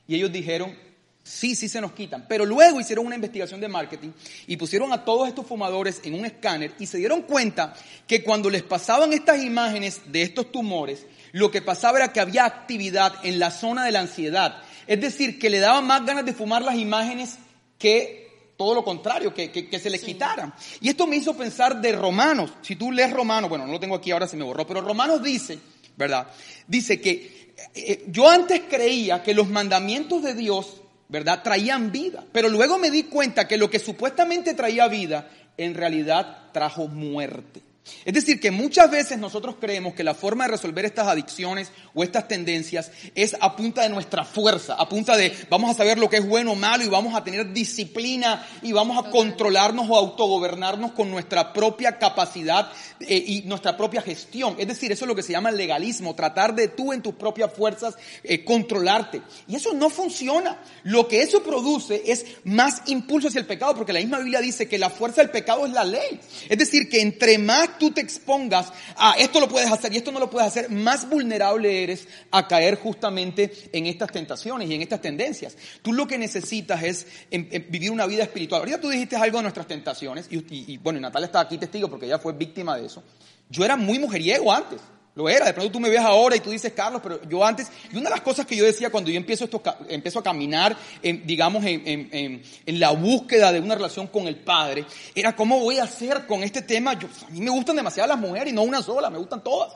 [0.08, 0.76] Y ellos dijeron,
[1.24, 2.26] Sí, sí se nos quitan.
[2.28, 4.10] Pero luego hicieron una investigación de marketing
[4.46, 7.74] y pusieron a todos estos fumadores en un escáner y se dieron cuenta
[8.06, 12.46] que cuando les pasaban estas imágenes de estos tumores, lo que pasaba era que había
[12.46, 14.62] actividad en la zona de la ansiedad.
[14.86, 17.38] Es decir, que le daban más ganas de fumar las imágenes
[17.80, 18.23] que
[18.64, 20.54] todo lo contrario, que, que, se les quitaran.
[20.82, 22.52] Y esto me hizo pensar de Romanos.
[22.62, 25.22] Si tú lees Romanos, bueno, no lo tengo aquí ahora, se me borró, pero Romanos
[25.22, 25.60] dice,
[25.98, 26.28] ¿verdad?
[26.68, 30.78] Dice que eh, yo antes creía que los mandamientos de Dios
[31.10, 31.44] ¿verdad?
[31.44, 32.26] Traían vida.
[32.32, 37.62] Pero luego me di cuenta que lo que supuestamente traía vida, en realidad trajo muerte.
[38.06, 42.04] Es decir, que muchas veces nosotros creemos que la forma de resolver estas adicciones o
[42.04, 46.10] estas tendencias es a punta de nuestra fuerza, a punta de vamos a saber lo
[46.10, 49.98] que es bueno o malo y vamos a tener disciplina y vamos a controlarnos o
[49.98, 54.56] autogobernarnos con nuestra propia capacidad eh, y nuestra propia gestión.
[54.58, 57.52] Es decir, eso es lo que se llama legalismo, tratar de tú en tus propias
[57.54, 59.22] fuerzas eh, controlarte.
[59.48, 60.62] Y eso no funciona.
[60.84, 64.68] Lo que eso produce es más impulso hacia el pecado, porque la misma Biblia dice
[64.68, 66.20] que la fuerza del pecado es la ley.
[66.48, 70.12] Es decir, que entre más tú te expongas a esto lo puedes hacer y esto
[70.12, 74.82] no lo puedes hacer, más vulnerable eres a caer justamente en estas tentaciones y en
[74.82, 75.58] estas tendencias.
[75.82, 78.62] Tú lo que necesitas es em, em, vivir una vida espiritual.
[78.62, 81.90] Ahorita tú dijiste algo de nuestras tentaciones y, y, y bueno, Natalia está aquí testigo
[81.90, 83.04] porque ella fue víctima de eso.
[83.50, 84.80] Yo era muy mujeriego antes.
[85.16, 87.68] Lo era, de pronto tú me ves ahora y tú dices, Carlos, pero yo antes,
[87.92, 90.76] y una de las cosas que yo decía cuando yo empiezo, esto, empiezo a caminar,
[91.04, 95.60] en, digamos, en, en, en, la búsqueda de una relación con el Padre, era cómo
[95.60, 96.98] voy a hacer con este tema.
[96.98, 99.74] Yo, a mí me gustan demasiado las mujeres y no una sola, me gustan todas.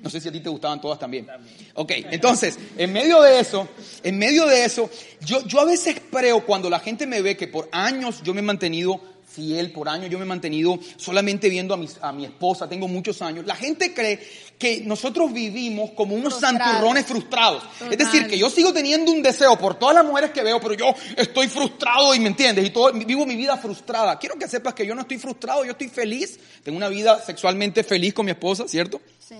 [0.00, 1.26] No sé si a ti te gustaban todas también.
[1.74, 3.68] Ok, entonces, en medio de eso,
[4.02, 4.88] en medio de eso,
[5.20, 8.40] yo, yo a veces creo cuando la gente me ve que por años yo me
[8.40, 9.02] he mantenido
[9.38, 12.88] fiel por años, yo me he mantenido solamente viendo a mi, a mi esposa, tengo
[12.88, 13.46] muchos años.
[13.46, 14.18] La gente cree
[14.58, 17.62] que nosotros vivimos como unos santurrones frustrados.
[17.62, 17.92] Total.
[17.92, 20.74] Es decir, que yo sigo teniendo un deseo por todas las mujeres que veo, pero
[20.74, 24.18] yo estoy frustrado y me entiendes, y todo, vivo mi vida frustrada.
[24.18, 26.40] Quiero que sepas que yo no estoy frustrado, yo estoy feliz.
[26.64, 29.00] Tengo una vida sexualmente feliz con mi esposa, ¿cierto?
[29.20, 29.36] Sí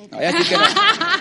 [0.48, 0.64] que no.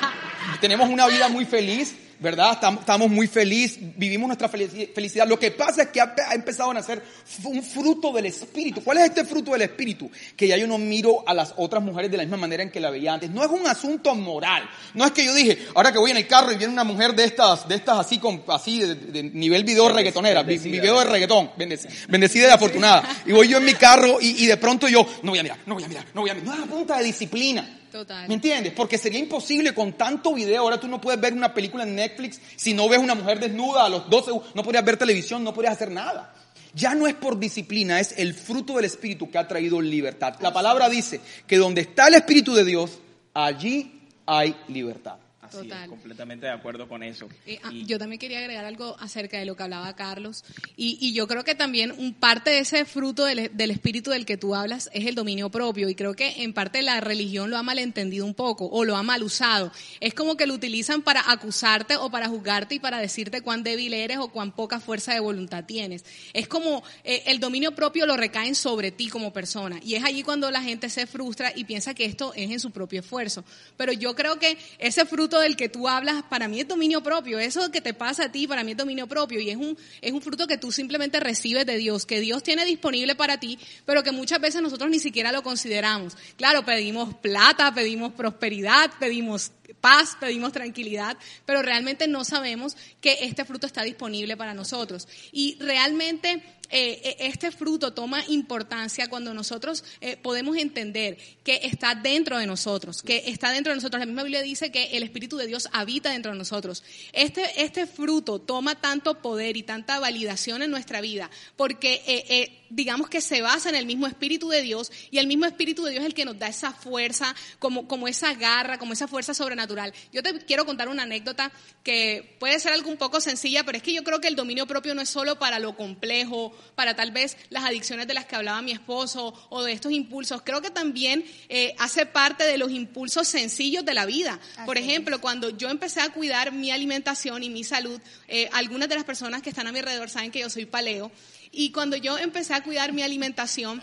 [0.61, 2.53] Tenemos una vida muy feliz, ¿verdad?
[2.79, 5.27] Estamos, muy felices, vivimos nuestra felici- felicidad.
[5.27, 7.03] Lo que pasa es que ha, empezado a nacer
[7.43, 8.83] un fruto del Espíritu.
[8.83, 10.09] ¿Cuál es este fruto del Espíritu?
[10.35, 12.79] Que ya yo no miro a las otras mujeres de la misma manera en que
[12.79, 13.29] la veía antes.
[13.29, 14.67] No es un asunto moral.
[14.93, 17.13] No es que yo dije, ahora que voy en el carro y viene una mujer
[17.13, 21.51] de estas, de estas así, con, así de, de nivel video reggaetonera, video de reggaetón,
[21.57, 23.07] bendecida, bendecida y afortunada.
[23.25, 25.59] Y voy yo en mi carro y, y de pronto yo, no voy a mirar,
[25.65, 26.47] no voy a mirar, no voy a mirar.
[26.47, 27.76] No es a punta de disciplina.
[27.91, 28.27] Total.
[28.27, 28.73] ¿Me entiendes?
[28.73, 30.63] Porque sería imposible con tanto video.
[30.63, 33.85] Ahora tú no puedes ver una película en Netflix si no ves una mujer desnuda
[33.85, 34.31] a los 12.
[34.53, 36.33] No podrías ver televisión, no podrías hacer nada.
[36.73, 40.35] Ya no es por disciplina, es el fruto del Espíritu que ha traído libertad.
[40.41, 42.99] La palabra dice que donde está el Espíritu de Dios,
[43.33, 45.17] allí hay libertad.
[45.47, 45.83] Así Total.
[45.83, 47.27] es, completamente de acuerdo con eso.
[47.45, 50.43] Eh, ah, Y- yo también quería agregar algo acerca de lo que hablaba Carlos.
[50.75, 54.25] Y, y yo creo que también un parte de ese fruto del, del espíritu del
[54.25, 55.89] que tú hablas es el dominio propio.
[55.89, 59.03] Y creo que en parte la religión lo ha malentendido un poco o lo ha
[59.03, 59.71] mal usado.
[59.99, 63.93] Es como que lo utilizan para acusarte o para juzgarte y para decirte cuán débil
[63.93, 66.05] eres o cuán poca fuerza de voluntad tienes.
[66.33, 69.79] Es como eh, el dominio propio lo recaen sobre ti como persona.
[69.83, 72.71] Y es allí cuando la gente se frustra y piensa que esto es en su
[72.71, 73.43] propio esfuerzo.
[73.77, 77.39] Pero yo creo que ese fruto del que tú hablas, para mí es dominio propio.
[77.39, 79.39] Eso que te pasa a ti, para mí es dominio propio.
[79.39, 82.65] Y es un, es un fruto que tú simplemente recibes de Dios, que Dios tiene
[82.65, 86.15] disponible para ti, pero que muchas veces nosotros ni siquiera lo consideramos.
[86.37, 93.45] Claro, pedimos plata, pedimos prosperidad, pedimos paz, pedimos tranquilidad, pero realmente no sabemos que este
[93.45, 95.07] fruto está disponible para nosotros.
[95.31, 101.95] Y realmente eh, eh, este fruto toma importancia cuando nosotros eh, podemos entender que está
[101.95, 103.99] dentro de nosotros, que está dentro de nosotros.
[103.99, 106.83] La misma Biblia dice que el Espíritu de Dios habita dentro de nosotros.
[107.13, 112.65] Este, este fruto toma tanto poder y tanta validación en nuestra vida porque eh, eh,
[112.69, 115.91] digamos que se basa en el mismo Espíritu de Dios y el mismo Espíritu de
[115.91, 119.33] Dios es el que nos da esa fuerza, como, como esa garra, como esa fuerza
[119.57, 119.93] sobrenatural.
[120.13, 121.51] Yo te quiero contar una anécdota
[121.83, 124.67] que puede ser algo un poco sencilla, pero es que yo creo que el dominio
[124.67, 128.35] propio no es solo para lo complejo, para tal vez las adicciones de las que
[128.35, 130.41] hablaba mi esposo o de estos impulsos.
[130.43, 134.39] Creo que también eh, hace parte de los impulsos sencillos de la vida.
[134.65, 138.95] Por ejemplo, cuando yo empecé a cuidar mi alimentación y mi salud, eh, algunas de
[138.95, 141.11] las personas que están a mi alrededor saben que yo soy paleo.
[141.51, 143.81] Y cuando yo empecé a cuidar mi alimentación,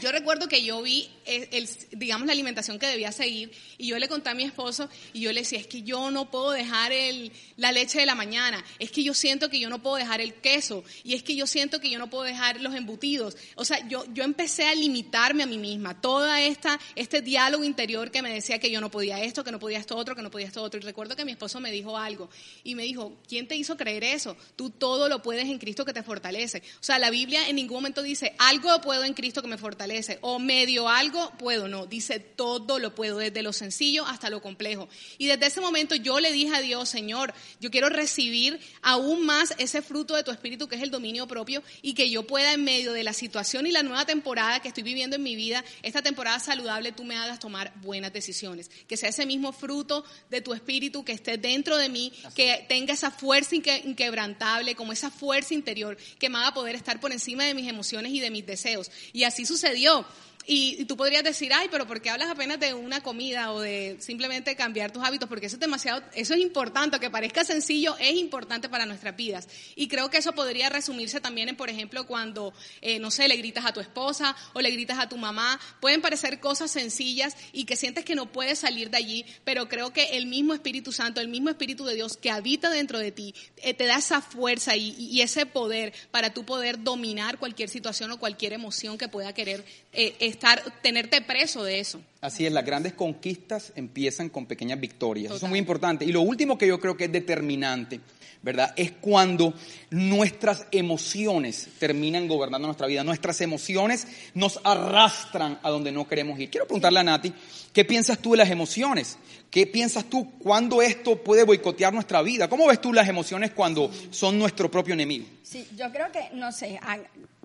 [0.00, 3.98] yo recuerdo que yo vi, el, el- digamos, la alimentación que debía seguir y yo
[3.98, 6.90] le conté a mi esposo y yo le decía, es que yo no puedo dejar
[6.90, 10.22] el, la leche de la mañana, es que yo siento que yo no puedo dejar
[10.22, 13.36] el queso y es que yo siento que yo no puedo dejar los embutidos.
[13.56, 18.10] O sea, yo, yo empecé a limitarme a mí misma, toda esta, este diálogo interior
[18.10, 20.30] que me decía que yo no podía esto, que no podía esto otro, que no
[20.30, 20.80] podía esto otro.
[20.80, 22.30] Y recuerdo que mi esposo me dijo algo
[22.62, 24.34] y me dijo, ¿quién te hizo creer eso?
[24.56, 26.62] Tú todo lo puedes en Cristo que te fortalece.
[26.80, 29.73] O sea, la Biblia en ningún momento dice, algo puedo en Cristo que me fortalece
[30.20, 34.88] o medio algo puedo, no, dice todo lo puedo, desde lo sencillo hasta lo complejo.
[35.18, 39.54] Y desde ese momento yo le dije a Dios, Señor, yo quiero recibir aún más
[39.58, 42.64] ese fruto de tu espíritu que es el dominio propio y que yo pueda en
[42.64, 46.02] medio de la situación y la nueva temporada que estoy viviendo en mi vida, esta
[46.02, 48.70] temporada saludable, tú me hagas tomar buenas decisiones.
[48.88, 52.94] Que sea ese mismo fruto de tu espíritu que esté dentro de mí, que tenga
[52.94, 57.44] esa fuerza inque- inquebrantable, como esa fuerza interior que me haga poder estar por encima
[57.44, 58.90] de mis emociones y de mis deseos.
[59.12, 60.04] Y así sucedió.
[60.46, 63.96] Y, tú podrías decir, ay, pero ¿por qué hablas apenas de una comida o de
[64.00, 65.28] simplemente cambiar tus hábitos?
[65.28, 69.48] Porque eso es demasiado, eso es importante, que parezca sencillo, es importante para nuestras vidas.
[69.74, 72.52] Y creo que eso podría resumirse también en, por ejemplo, cuando,
[72.82, 75.58] eh, no sé, le gritas a tu esposa o le gritas a tu mamá.
[75.80, 79.92] Pueden parecer cosas sencillas y que sientes que no puedes salir de allí, pero creo
[79.92, 83.34] que el mismo Espíritu Santo, el mismo Espíritu de Dios que habita dentro de ti,
[83.58, 88.10] eh, te da esa fuerza y, y, ese poder para tú poder dominar cualquier situación
[88.10, 92.00] o cualquier emoción que pueda querer eh, estar, tenerte preso de eso.
[92.20, 95.34] Así es, las grandes conquistas empiezan con pequeñas victorias.
[95.34, 96.04] Eso es muy importante.
[96.04, 98.00] Y lo último que yo creo que es determinante,
[98.42, 98.72] ¿verdad?
[98.76, 99.54] Es cuando
[99.90, 103.02] nuestras emociones terminan gobernando nuestra vida.
[103.02, 106.50] Nuestras emociones nos arrastran a donde no queremos ir.
[106.50, 107.32] Quiero preguntarle a Nati,
[107.72, 109.18] ¿qué piensas tú de las emociones?
[109.50, 112.48] ¿Qué piensas tú cuando esto puede boicotear nuestra vida?
[112.48, 115.26] ¿Cómo ves tú las emociones cuando son nuestro propio enemigo?
[115.42, 116.78] Sí, yo creo que, no sé,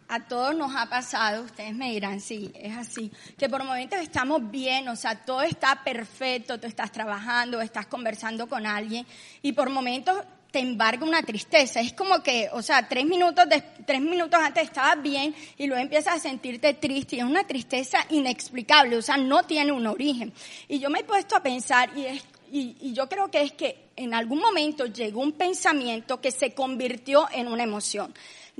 [0.09, 4.49] a todos nos ha pasado, ustedes me dirán, sí, es así, que por momentos estamos
[4.49, 9.05] bien, o sea, todo está perfecto, tú estás trabajando, estás conversando con alguien
[9.43, 10.17] y por momentos
[10.49, 11.79] te embarga una tristeza.
[11.79, 15.83] Es como que, o sea, tres minutos, de, tres minutos antes estabas bien y luego
[15.83, 20.33] empiezas a sentirte triste y es una tristeza inexplicable, o sea, no tiene un origen.
[20.67, 23.51] Y yo me he puesto a pensar y, es, y, y yo creo que es
[23.51, 28.11] que en algún momento llegó un pensamiento que se convirtió en una emoción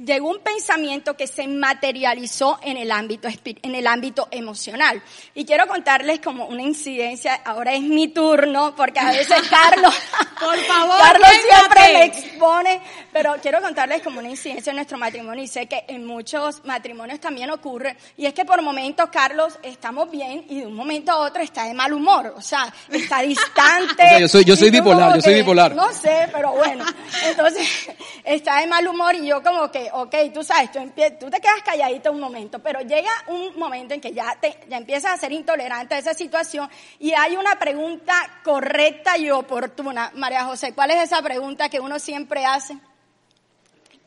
[0.06, 5.02] llegó un pensamiento que se materializó en el ámbito en el ámbito emocional.
[5.36, 9.94] Y quiero contarles como una incidencia, ahora es mi turno, porque a veces Carlos,
[10.40, 12.82] por favor, Carlos siempre me expone,
[13.12, 17.20] pero quiero contarles como una incidencia en nuestro matrimonio y sé que en muchos matrimonios
[17.20, 21.18] también ocurre, y es que por momentos Carlos estamos bien y de un momento a
[21.18, 24.20] otro está de mal humor, o sea, está distante.
[24.20, 25.76] yo soy, yo soy bipolar, yo soy bipolar.
[25.76, 26.86] No sé, pero bueno,
[27.26, 27.90] entonces
[28.24, 30.80] está de mal humor y yo como que ok, tú sabes, tú,
[31.20, 34.78] tú, te quedas calladito un momento, pero llega un momento en que ya, te, ya
[34.78, 40.12] empiezas a ser intolerante a esa situación y hay una pregunta correcta y oportuna.
[40.16, 42.78] María José, ¿cuál es esa pregunta que uno siempre hace?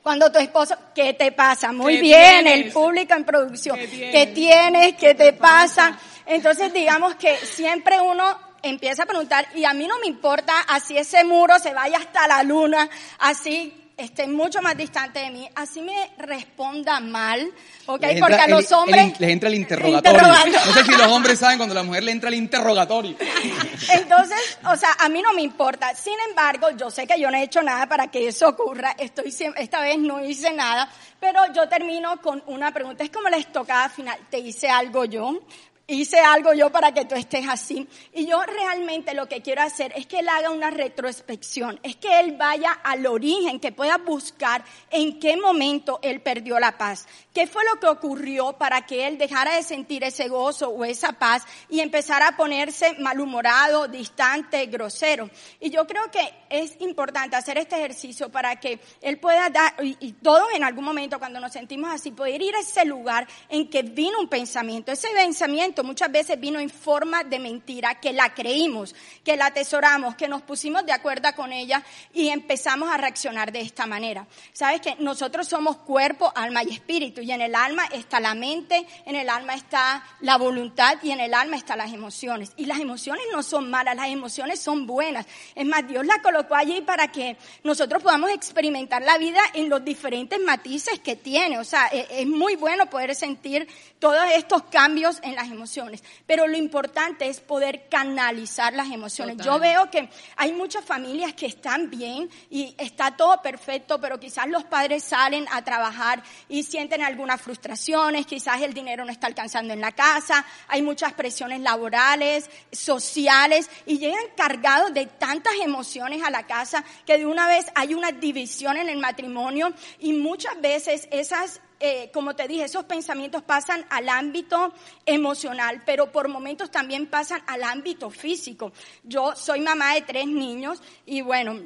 [0.02, 1.70] Cuando tu esposo, ¿qué te pasa?
[1.72, 3.78] Muy bien, el público en producción.
[3.78, 4.96] ¿Qué tienes?
[4.96, 5.96] ¿Qué, te pasa?
[6.26, 8.24] Entonces digamos que siempre uno
[8.62, 12.26] empieza a preguntar y a mí no me importa así ese muro se vaya hasta
[12.26, 17.52] la luna, así esté mucho más distante de mí, así me responda mal,
[17.86, 18.04] ¿ok?
[18.18, 19.18] Porque a los hombres...
[19.18, 20.22] les entra el interrogatorio.
[20.22, 23.16] No sé si los hombres saben cuando la mujer le entra el interrogatorio.
[23.92, 25.94] Entonces, o sea, a mí no me importa.
[25.94, 28.94] Sin embargo, yo sé que yo no he hecho nada para que eso ocurra.
[28.98, 30.88] Estoy esta vez no hice nada,
[31.18, 33.04] pero yo termino con una pregunta.
[33.04, 34.18] Es como la estocada final.
[34.30, 35.40] ¿Te hice algo yo?
[35.86, 37.88] Hice algo yo para que tú estés así.
[38.12, 42.20] Y yo realmente lo que quiero hacer es que él haga una retrospección, es que
[42.20, 47.46] él vaya al origen, que pueda buscar en qué momento él perdió la paz, qué
[47.46, 51.44] fue lo que ocurrió para que él dejara de sentir ese gozo o esa paz
[51.68, 55.30] y empezara a ponerse malhumorado, distante, grosero.
[55.60, 60.12] Y yo creo que es importante hacer este ejercicio para que él pueda dar, y,
[60.12, 63.82] todos en algún momento cuando nos sentimos así, poder ir a ese lugar en que
[63.82, 68.94] vino un pensamiento, ese pensamiento muchas veces vino en forma de mentira, que la creímos,
[69.24, 73.60] que la atesoramos, que nos pusimos de acuerdo con ella y empezamos a reaccionar de
[73.60, 74.26] esta manera.
[74.52, 78.86] Sabes que nosotros somos cuerpo, alma y espíritu y en el alma está la mente,
[79.06, 82.52] en el alma está la voluntad y en el alma están las emociones.
[82.56, 85.26] Y las emociones no son malas, las emociones son buenas.
[85.54, 89.84] Es más, Dios la colocó allí para que nosotros podamos experimentar la vida en los
[89.84, 91.58] diferentes matices que tiene.
[91.58, 93.66] O sea, e, es muy bueno poder sentir
[93.98, 99.36] todos estos cambios en las emociones pero lo importante es poder canalizar las emociones.
[99.38, 104.48] Yo veo que hay muchas familias que están bien y está todo perfecto, pero quizás
[104.48, 109.72] los padres salen a trabajar y sienten algunas frustraciones, quizás el dinero no está alcanzando
[109.72, 116.30] en la casa, hay muchas presiones laborales, sociales y llegan cargados de tantas emociones a
[116.30, 121.08] la casa que de una vez hay una división en el matrimonio y muchas veces
[121.10, 124.72] esas eh, como te dije, esos pensamientos pasan al ámbito
[125.04, 128.70] emocional, pero por momentos también pasan al ámbito físico.
[129.02, 131.58] Yo soy mamá de tres niños y bueno,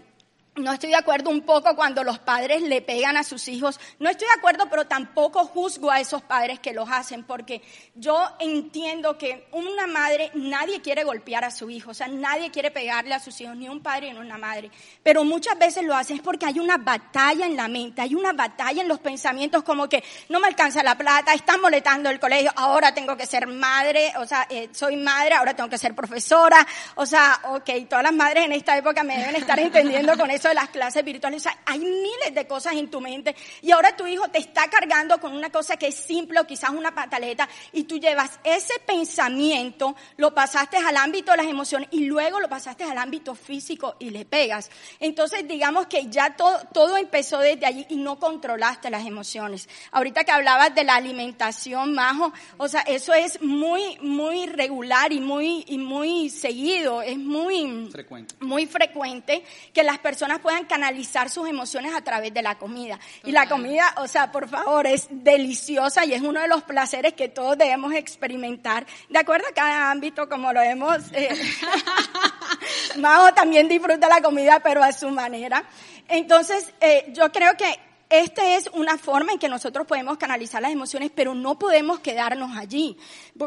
[0.57, 3.79] no estoy de acuerdo un poco cuando los padres le pegan a sus hijos.
[3.99, 7.63] No estoy de acuerdo, pero tampoco juzgo a esos padres que los hacen, porque
[7.95, 12.71] yo entiendo que una madre, nadie quiere golpear a su hijo, o sea, nadie quiere
[12.71, 14.71] pegarle a sus hijos, ni un padre ni una madre.
[15.03, 18.33] Pero muchas veces lo hacen es porque hay una batalla en la mente, hay una
[18.33, 22.51] batalla en los pensamientos como que no me alcanza la plata, están molestando el colegio,
[22.57, 26.67] ahora tengo que ser madre, o sea, eh, soy madre, ahora tengo que ser profesora,
[26.95, 30.46] o sea, ok, todas las madres en esta época me deben estar entendiendo con eso
[30.47, 31.41] eso de las clases virtuales.
[31.41, 34.69] O sea, hay miles de cosas en tu mente y ahora tu hijo te está
[34.69, 38.75] cargando con una cosa que es simple o quizás una pataleta y tú llevas ese
[38.87, 43.97] pensamiento, lo pasaste al ámbito de las emociones y luego lo pasaste al ámbito físico
[43.99, 44.71] y le pegas.
[45.01, 49.69] Entonces, digamos que ya todo, todo empezó desde allí y no controlaste las emociones.
[49.93, 55.21] Ahorita que hablabas de la alimentación, Majo, o sea, eso es muy, muy regular y
[55.21, 58.35] muy, y muy seguido, es muy Frecuente.
[58.41, 62.99] muy frecuente que las personas puedan canalizar sus emociones a través de la comida.
[63.25, 67.15] Y la comida, o sea, por favor, es deliciosa y es uno de los placeres
[67.15, 71.13] que todos debemos experimentar, de acuerdo a cada ámbito, como lo hemos...
[71.13, 71.29] Eh,
[72.99, 75.65] Majo también disfruta la comida, pero a su manera.
[76.09, 80.71] Entonces, eh, yo creo que esta es una forma en que nosotros podemos canalizar las
[80.71, 82.97] emociones, pero no podemos quedarnos allí.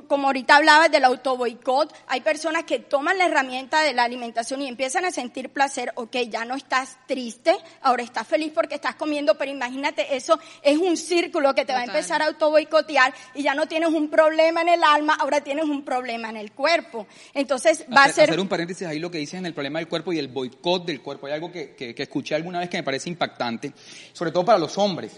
[0.08, 4.68] Como ahorita hablabas del autoboicot, hay personas que toman la herramienta de la alimentación y
[4.68, 9.38] empiezan a sentir placer, ok, ya no estás triste, ahora estás feliz porque estás comiendo,
[9.38, 13.56] pero imagínate, eso es un círculo que te va a empezar a autoboicotear y ya
[13.56, 17.08] no tienes un problema en el alma, ahora tienes un problema en el cuerpo.
[17.34, 18.26] Entonces va a ser...
[18.30, 20.86] hacer un paréntesis ahí lo que dices en el problema del cuerpo y el boicot
[20.86, 21.28] del cuerpo.
[21.28, 23.74] Hay algo que, que- que escuché alguna vez que me parece impactante,
[24.14, 25.12] sobre todo para los hombres,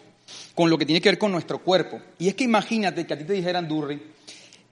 [0.53, 2.01] con lo que tiene que ver con nuestro cuerpo.
[2.19, 3.95] Y es que imagínate que a ti te dijeran, Durri,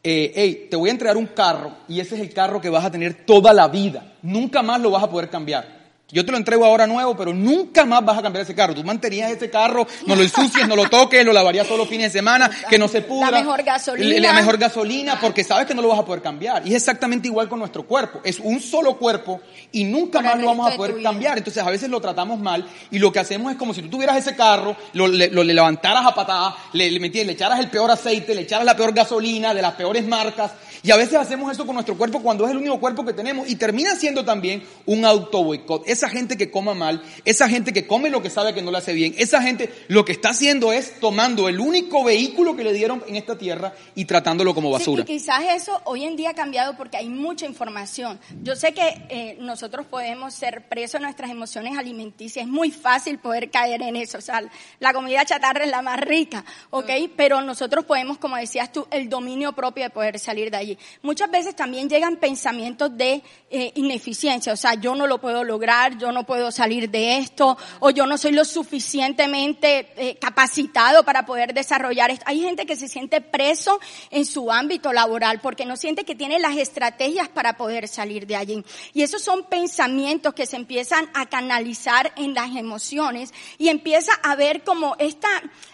[0.03, 2.83] eh, hey, te voy a entregar un carro y ese es el carro que vas
[2.83, 4.15] a tener toda la vida.
[4.21, 5.78] Nunca más lo vas a poder cambiar.
[6.11, 8.73] Yo te lo entrego ahora nuevo, pero nunca más vas a cambiar ese carro.
[8.73, 12.11] Tú mantenías ese carro, no lo ensucies, no lo toques, lo lavarías todos los fines
[12.11, 13.27] de semana, que no se pudra.
[13.39, 14.09] mejor gasolina.
[14.27, 16.65] La mejor gasolina, porque sabes que no lo vas a poder cambiar.
[16.65, 18.21] Y es exactamente igual con nuestro cuerpo.
[18.23, 19.41] Es un solo cuerpo
[19.71, 21.37] y nunca más lo vamos a de poder cambiar.
[21.37, 24.17] Entonces a veces lo tratamos mal y lo que hacemos es como si tú tuvieras
[24.17, 27.91] ese carro, lo, le, lo- le levantaras a patadas, le, le, le echaras el peor
[27.91, 30.53] aceite, le echaras la peor gasolina de las peores marcas.
[30.81, 33.49] Y a veces hacemos eso con nuestro cuerpo cuando es el único cuerpo que tenemos
[33.49, 35.83] y termina siendo también un auto boicot.
[35.99, 38.77] Esa gente que coma mal, esa gente que come lo que sabe que no le
[38.77, 42.71] hace bien, esa gente lo que está haciendo es tomando el único vehículo que le
[42.71, 45.03] dieron en esta tierra y tratándolo como basura.
[45.05, 48.17] Sí, y quizás eso hoy en día ha cambiado porque hay mucha información.
[48.41, 52.45] Yo sé que eh, nosotros podemos ser presos de nuestras emociones alimenticias.
[52.45, 54.19] Es muy fácil poder caer en eso.
[54.19, 54.41] O sea,
[54.79, 56.89] la comida chatarra es la más rica, ¿ok?
[57.17, 60.77] Pero nosotros podemos, como decías tú, el dominio propio de poder salir de allí.
[61.01, 64.53] Muchas veces también llegan pensamientos de eh, ineficiencia.
[64.53, 68.05] O sea, yo no lo puedo lograr, yo no puedo salir de esto, o yo
[68.05, 72.25] no soy lo suficientemente eh, capacitado para poder desarrollar esto.
[72.27, 73.79] Hay gente que se siente preso
[74.11, 78.35] en su ámbito laboral porque no siente que tiene las estrategias para poder salir de
[78.35, 78.63] allí.
[78.93, 84.35] Y esos son pensamientos que se empiezan a canalizar en las emociones y empieza a
[84.35, 85.27] ver como esta,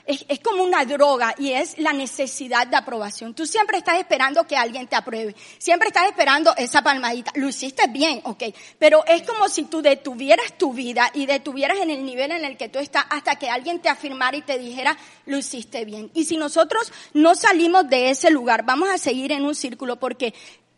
[0.05, 3.33] es, es como una droga y es la necesidad de aprobación.
[3.33, 5.35] Tú siempre estás esperando que alguien te apruebe.
[5.57, 7.31] Siempre estás esperando esa palmadita.
[7.35, 8.43] Lo hiciste bien, ok.
[8.79, 12.57] Pero es como si tú detuvieras tu vida y detuvieras en el nivel en el
[12.57, 16.11] que tú estás hasta que alguien te afirmara y te dijera, lo hiciste bien.
[16.13, 20.35] Y si nosotros no salimos de ese lugar, vamos a seguir en un círculo porque,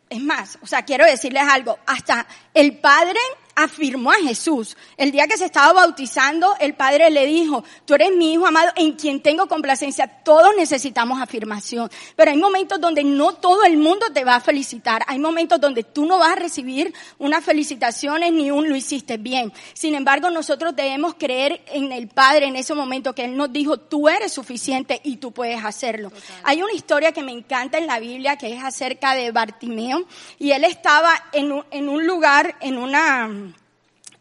[0.10, 3.20] es más, o sea, quiero decirles algo, hasta el Padre
[3.58, 4.78] afirmó a Jesús.
[4.98, 8.72] El día que se estaba bautizando, el Padre le dijo, tú eres mi Hijo amado
[8.76, 10.08] en quien tengo complacencia.
[10.08, 11.90] Todos necesitamos afirmación.
[12.16, 15.04] Pero hay momentos donde no todo el mundo te va a felicitar.
[15.08, 19.52] Hay momentos donde tú no vas a recibir unas felicitaciones ni un lo hiciste bien.
[19.74, 23.78] Sin embargo, nosotros debemos creer en el Padre en ese momento que Él nos dijo,
[23.78, 26.12] tú eres suficiente y tú puedes hacerlo.
[26.44, 30.06] Hay una historia que me encanta en la Biblia que es acerca de Bartimeo
[30.38, 33.47] y él estaba en un, en un lugar, en una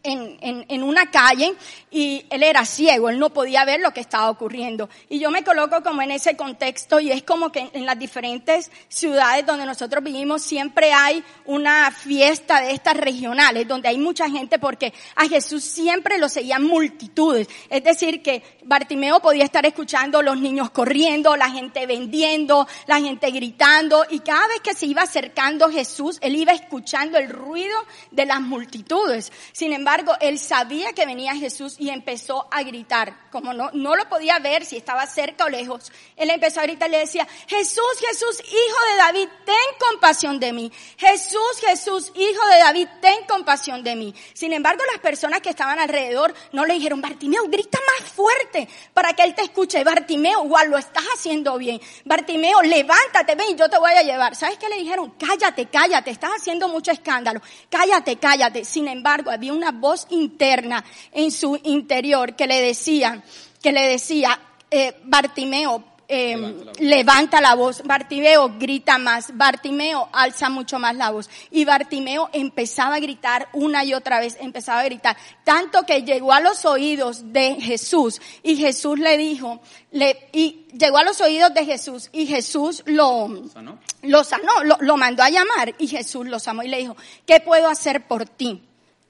[0.06, 1.54] en, en, en, una calle
[1.90, 4.88] y él era ciego, él no podía ver lo que estaba ocurriendo.
[5.08, 8.70] Y yo me coloco como en ese contexto y es como que en, las diferentes
[8.88, 14.58] ciudades donde nosotros vivimos siempre hay una fiesta de estas regionales donde hay mucha gente
[14.58, 17.48] porque a Jesús siempre lo seguían multitudes.
[17.68, 23.30] Es decir, que Bartimeo podía estar escuchando los niños corriendo, la gente vendiendo, la gente
[23.30, 27.76] gritando y cada vez que se iba acercando Jesús, él iba escuchando el ruido
[28.10, 29.32] de las multitudes.
[29.52, 33.30] Sin embargo, él sabía que venía Jesús y empezó a gritar.
[33.30, 36.88] Como no, no lo podía ver si estaba cerca o lejos, él empezó a gritar
[36.88, 40.72] y le decía, Jesús, Jesús, hijo de David, ten compasión de mí.
[40.96, 44.14] Jesús, Jesús, hijo de David, ten compasión de mí.
[44.34, 49.12] Sin embargo, las personas que estaban alrededor no le dijeron, Bartimeo, grita más fuerte para
[49.12, 49.84] que él te escuche.
[49.84, 51.80] Bartimeo, igual lo estás haciendo bien.
[52.04, 54.34] Bartimeo, levántate, ven yo te voy a llevar.
[54.34, 55.14] ¿Sabes qué le dijeron?
[55.18, 57.40] Cállate, cállate, estás haciendo mucho escándalo.
[57.70, 58.64] Cállate, cállate.
[58.64, 63.22] Sin embargo, había una voz interna en su interior que le decía,
[63.62, 64.38] que le decía,
[64.70, 67.82] eh, Bartimeo, eh, levanta la voz.
[67.84, 69.36] Bartimeo grita más.
[69.36, 71.28] Bartimeo alza mucho más la voz.
[71.50, 75.16] Y Bartimeo empezaba a gritar una y otra vez, empezaba a gritar.
[75.44, 79.60] Tanto que llegó a los oídos de Jesús y Jesús le dijo,
[79.90, 83.78] le, y llegó a los oídos de Jesús y Jesús lo ¿Sanó?
[84.02, 86.96] lo sanó, lo, lo mandó a llamar y Jesús lo llamó y le dijo,
[87.26, 88.62] ¿qué puedo hacer por ti?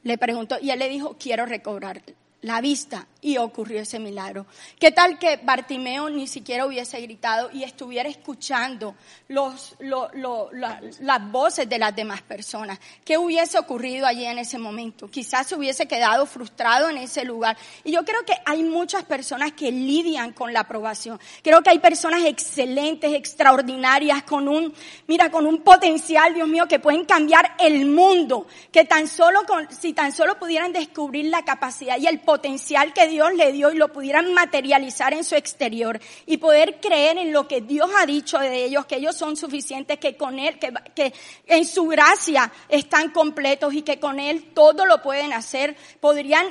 [0.07, 2.01] Le preguntó y él le dijo, quiero recobrar
[2.43, 4.47] la vista y ocurrió ese milagro.
[4.78, 8.95] ¿Qué tal que Bartimeo ni siquiera hubiese gritado y estuviera escuchando
[9.28, 12.78] los, lo- lo- la- las voces de las demás personas?
[13.05, 15.09] ¿Qué hubiese ocurrido allí en ese momento?
[15.11, 17.57] Quizás se hubiese quedado frustrado en ese lugar.
[17.82, 21.18] Y yo creo que hay muchas personas que lidian con la aprobación.
[21.43, 24.72] Creo que hay personas excelentes, extraordinarias, con un,
[25.09, 29.68] mira, con un potencial, Dios mío, que pueden cambiar el mundo, que tan solo con,
[29.72, 33.77] si tan solo pudieran descubrir la capacidad y el potencial que Dios le dio y
[33.77, 38.39] lo pudieran materializar en su exterior y poder creer en lo que Dios ha dicho
[38.39, 41.14] de ellos, que ellos son suficientes, que con Él, que, que
[41.47, 46.47] en su gracia están completos y que con Él todo lo pueden hacer, podrían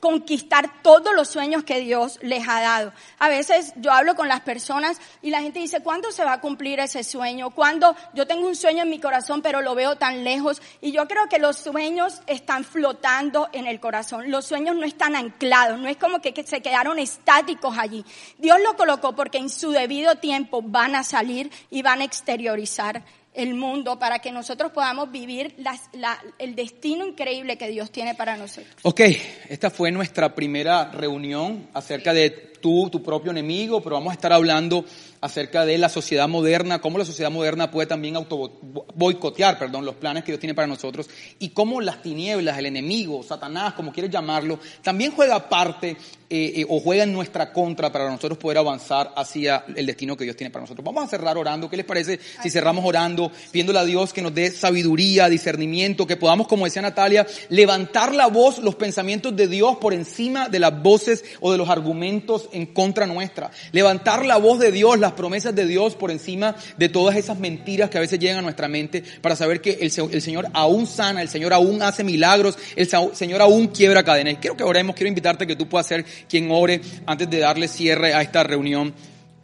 [0.00, 2.92] conquistar todos los sueños que Dios les ha dado.
[3.18, 6.40] A veces yo hablo con las personas y la gente dice, ¿cuándo se va a
[6.40, 7.50] cumplir ese sueño?
[7.50, 7.94] ¿Cuándo?
[8.14, 10.60] Yo tengo un sueño en mi corazón, pero lo veo tan lejos.
[10.80, 14.30] Y yo creo que los sueños están flotando en el corazón.
[14.30, 15.78] Los sueños no están anclados.
[15.78, 18.04] No es como que, que se quedaron estáticos allí.
[18.38, 23.04] Dios lo colocó porque en su debido tiempo van a salir y van a exteriorizar
[23.40, 28.36] el mundo para que nosotros podamos vivir la- el destino increíble que Dios tiene para
[28.36, 28.74] nosotros.
[28.82, 29.00] Ok,
[29.48, 32.30] esta fue nuestra primera reunión acerca de
[32.60, 34.84] tú, tu propio enemigo, pero vamos a estar hablando
[35.22, 38.58] acerca de la sociedad moderna, cómo la sociedad moderna puede también auto
[38.94, 43.22] boicotear, perdón, los planes que Dios tiene para nosotros y cómo las tinieblas, el enemigo,
[43.22, 45.96] Satanás, como quieres llamarlo, también juega parte
[46.30, 50.24] eh, eh, o juega en nuestra contra para nosotros poder avanzar hacia el destino que
[50.24, 50.84] Dios tiene para nosotros.
[50.84, 51.68] Vamos a cerrar orando.
[51.68, 56.16] ¿Qué les parece si cerramos orando, pidiéndole a Dios que nos dé sabiduría, discernimiento, que
[56.16, 60.80] podamos, como decía Natalia, levantar la voz, los pensamientos de Dios por encima de las
[60.82, 63.50] voces o de los argumentos en contra nuestra.
[63.72, 67.90] Levantar la voz de Dios, las promesas de Dios por encima de todas esas mentiras
[67.90, 70.86] que a veces llegan a nuestra mente para saber que el, Se- el Señor aún
[70.86, 74.36] sana, el Señor aún hace milagros, el Señor aún quiebra cadenas.
[74.40, 77.68] Quiero que oremos, quiero invitarte a que tú puedas ser quien ore antes de darle
[77.68, 78.94] cierre a esta reunión.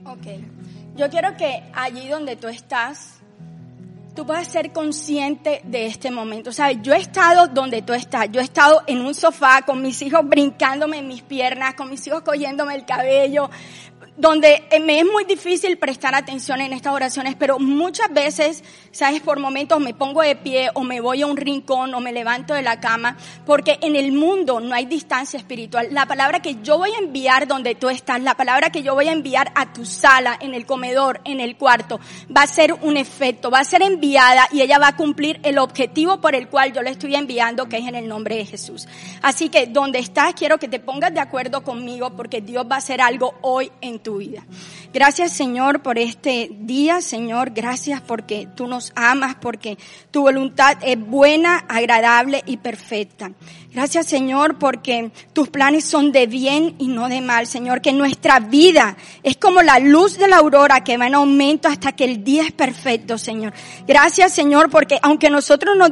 [0.04, 0.26] Ok.
[0.96, 3.16] Yo quiero que allí donde tú estás,
[4.14, 6.52] tú puedas ser consciente de este momento.
[6.52, 6.78] ¿Sabes?
[6.82, 8.28] Yo he estado donde tú estás.
[8.32, 12.06] Yo he estado en un sofá con mis hijos brincándome en mis piernas, con mis
[12.06, 13.50] hijos cogiéndome el cabello,
[14.16, 19.20] donde eh, me es muy difícil prestar atención en estas oraciones, pero muchas veces, sabes,
[19.20, 22.54] por momentos me pongo de pie o me voy a un rincón o me levanto
[22.54, 25.88] de la cama, porque en el mundo no hay distancia espiritual.
[25.90, 29.08] La palabra que yo voy a enviar donde tú estás, la palabra que yo voy
[29.08, 32.00] a enviar a tu sala, en el comedor, en el cuarto,
[32.34, 35.58] va a ser un efecto, va a ser enviada y ella va a cumplir el
[35.58, 38.86] objetivo por el cual yo le estoy enviando, que es en el nombre de Jesús.
[39.22, 42.78] Así que donde estás, quiero que te pongas de acuerdo conmigo porque Dios va a
[42.78, 43.98] hacer algo hoy en
[44.92, 47.50] Gracias Señor por este día, Señor.
[47.50, 49.78] Gracias porque tú nos amas, porque
[50.10, 53.32] tu voluntad es buena, agradable y perfecta.
[53.76, 57.82] Gracias Señor porque tus planes son de bien y no de mal, Señor.
[57.82, 61.92] Que nuestra vida es como la luz de la aurora que va en aumento hasta
[61.92, 63.52] que el día es perfecto, Señor.
[63.86, 65.90] Gracias Señor porque aunque nosotros nos,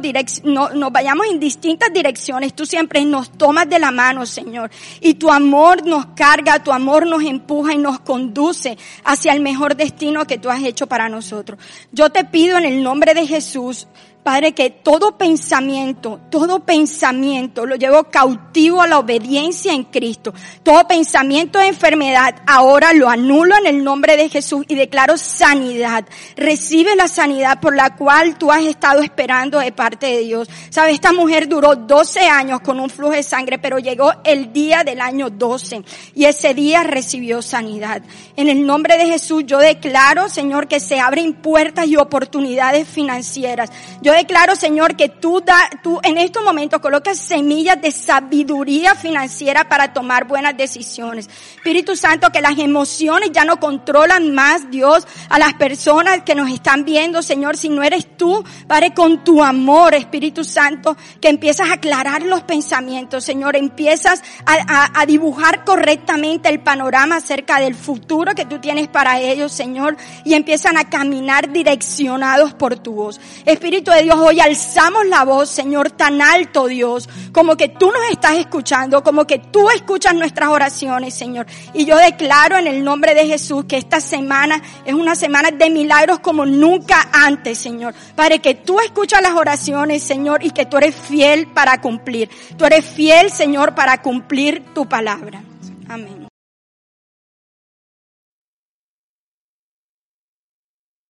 [0.73, 4.71] no- vayamos en distintas direcciones, tú siempre nos tomas de la mano, Señor.
[4.99, 9.75] Y tu amor nos carga, tu amor nos empuja y nos conduce hacia el mejor
[9.75, 11.59] destino que tú has hecho para nosotros.
[11.91, 13.87] Yo te pido en el nombre de Jesús,
[14.25, 20.33] Padre, que todo pensamiento, todo pensamiento lo llevo cautivo a la obediencia en Cristo.
[20.63, 26.05] Todo pensamiento de enfermedad ahora lo anulo en el nombre de Jesús y declaro sanidad.
[26.35, 30.49] Recibe la sanidad por la cual tú has estado esperando de parte de Dios.
[30.71, 34.83] Sabes, esta mujer duró 12 años con un flujo de sangre, pero llegó el día
[34.83, 35.83] del año 12
[36.15, 38.01] y ese día recibió sanidad.
[38.35, 43.69] En el nombre de Jesús yo declaro, Señor, que se abren puertas y oportunidades financieras.
[44.01, 49.69] Yo declaro, Señor, que tú, da, tú en estos momentos colocas semillas de sabiduría financiera
[49.69, 51.29] para tomar buenas decisiones.
[51.57, 56.49] Espíritu Santo, que las emociones ya no controlan más, Dios, a las personas que nos
[56.51, 61.69] están viendo, Señor, si no eres tú, Padre, con tu amor, Espíritu Santo, que empiezas
[61.69, 67.75] a aclarar los pensamientos, Señor, empiezas a, a- a dibujar correctamente el panorama acerca del
[67.75, 73.19] futuro que tú tienes para ellos, Señor, y empiezan a caminar direccionados por tu voz.
[73.45, 78.11] Espíritu de Dios, hoy alzamos la voz, Señor, tan alto, Dios, como que tú nos
[78.11, 81.47] estás escuchando, como que tú escuchas nuestras oraciones, Señor.
[81.73, 85.71] Y yo declaro en el nombre de Jesús que esta semana es una semana de
[85.71, 87.95] milagros como nunca antes, Señor.
[88.15, 92.29] Para que tú escuchas las oraciones, Señor, y que tú eres fiel para cumplir.
[92.57, 95.41] Tú eres fiel, Señor, para cumplir tu palabra.
[95.89, 96.24] Amén.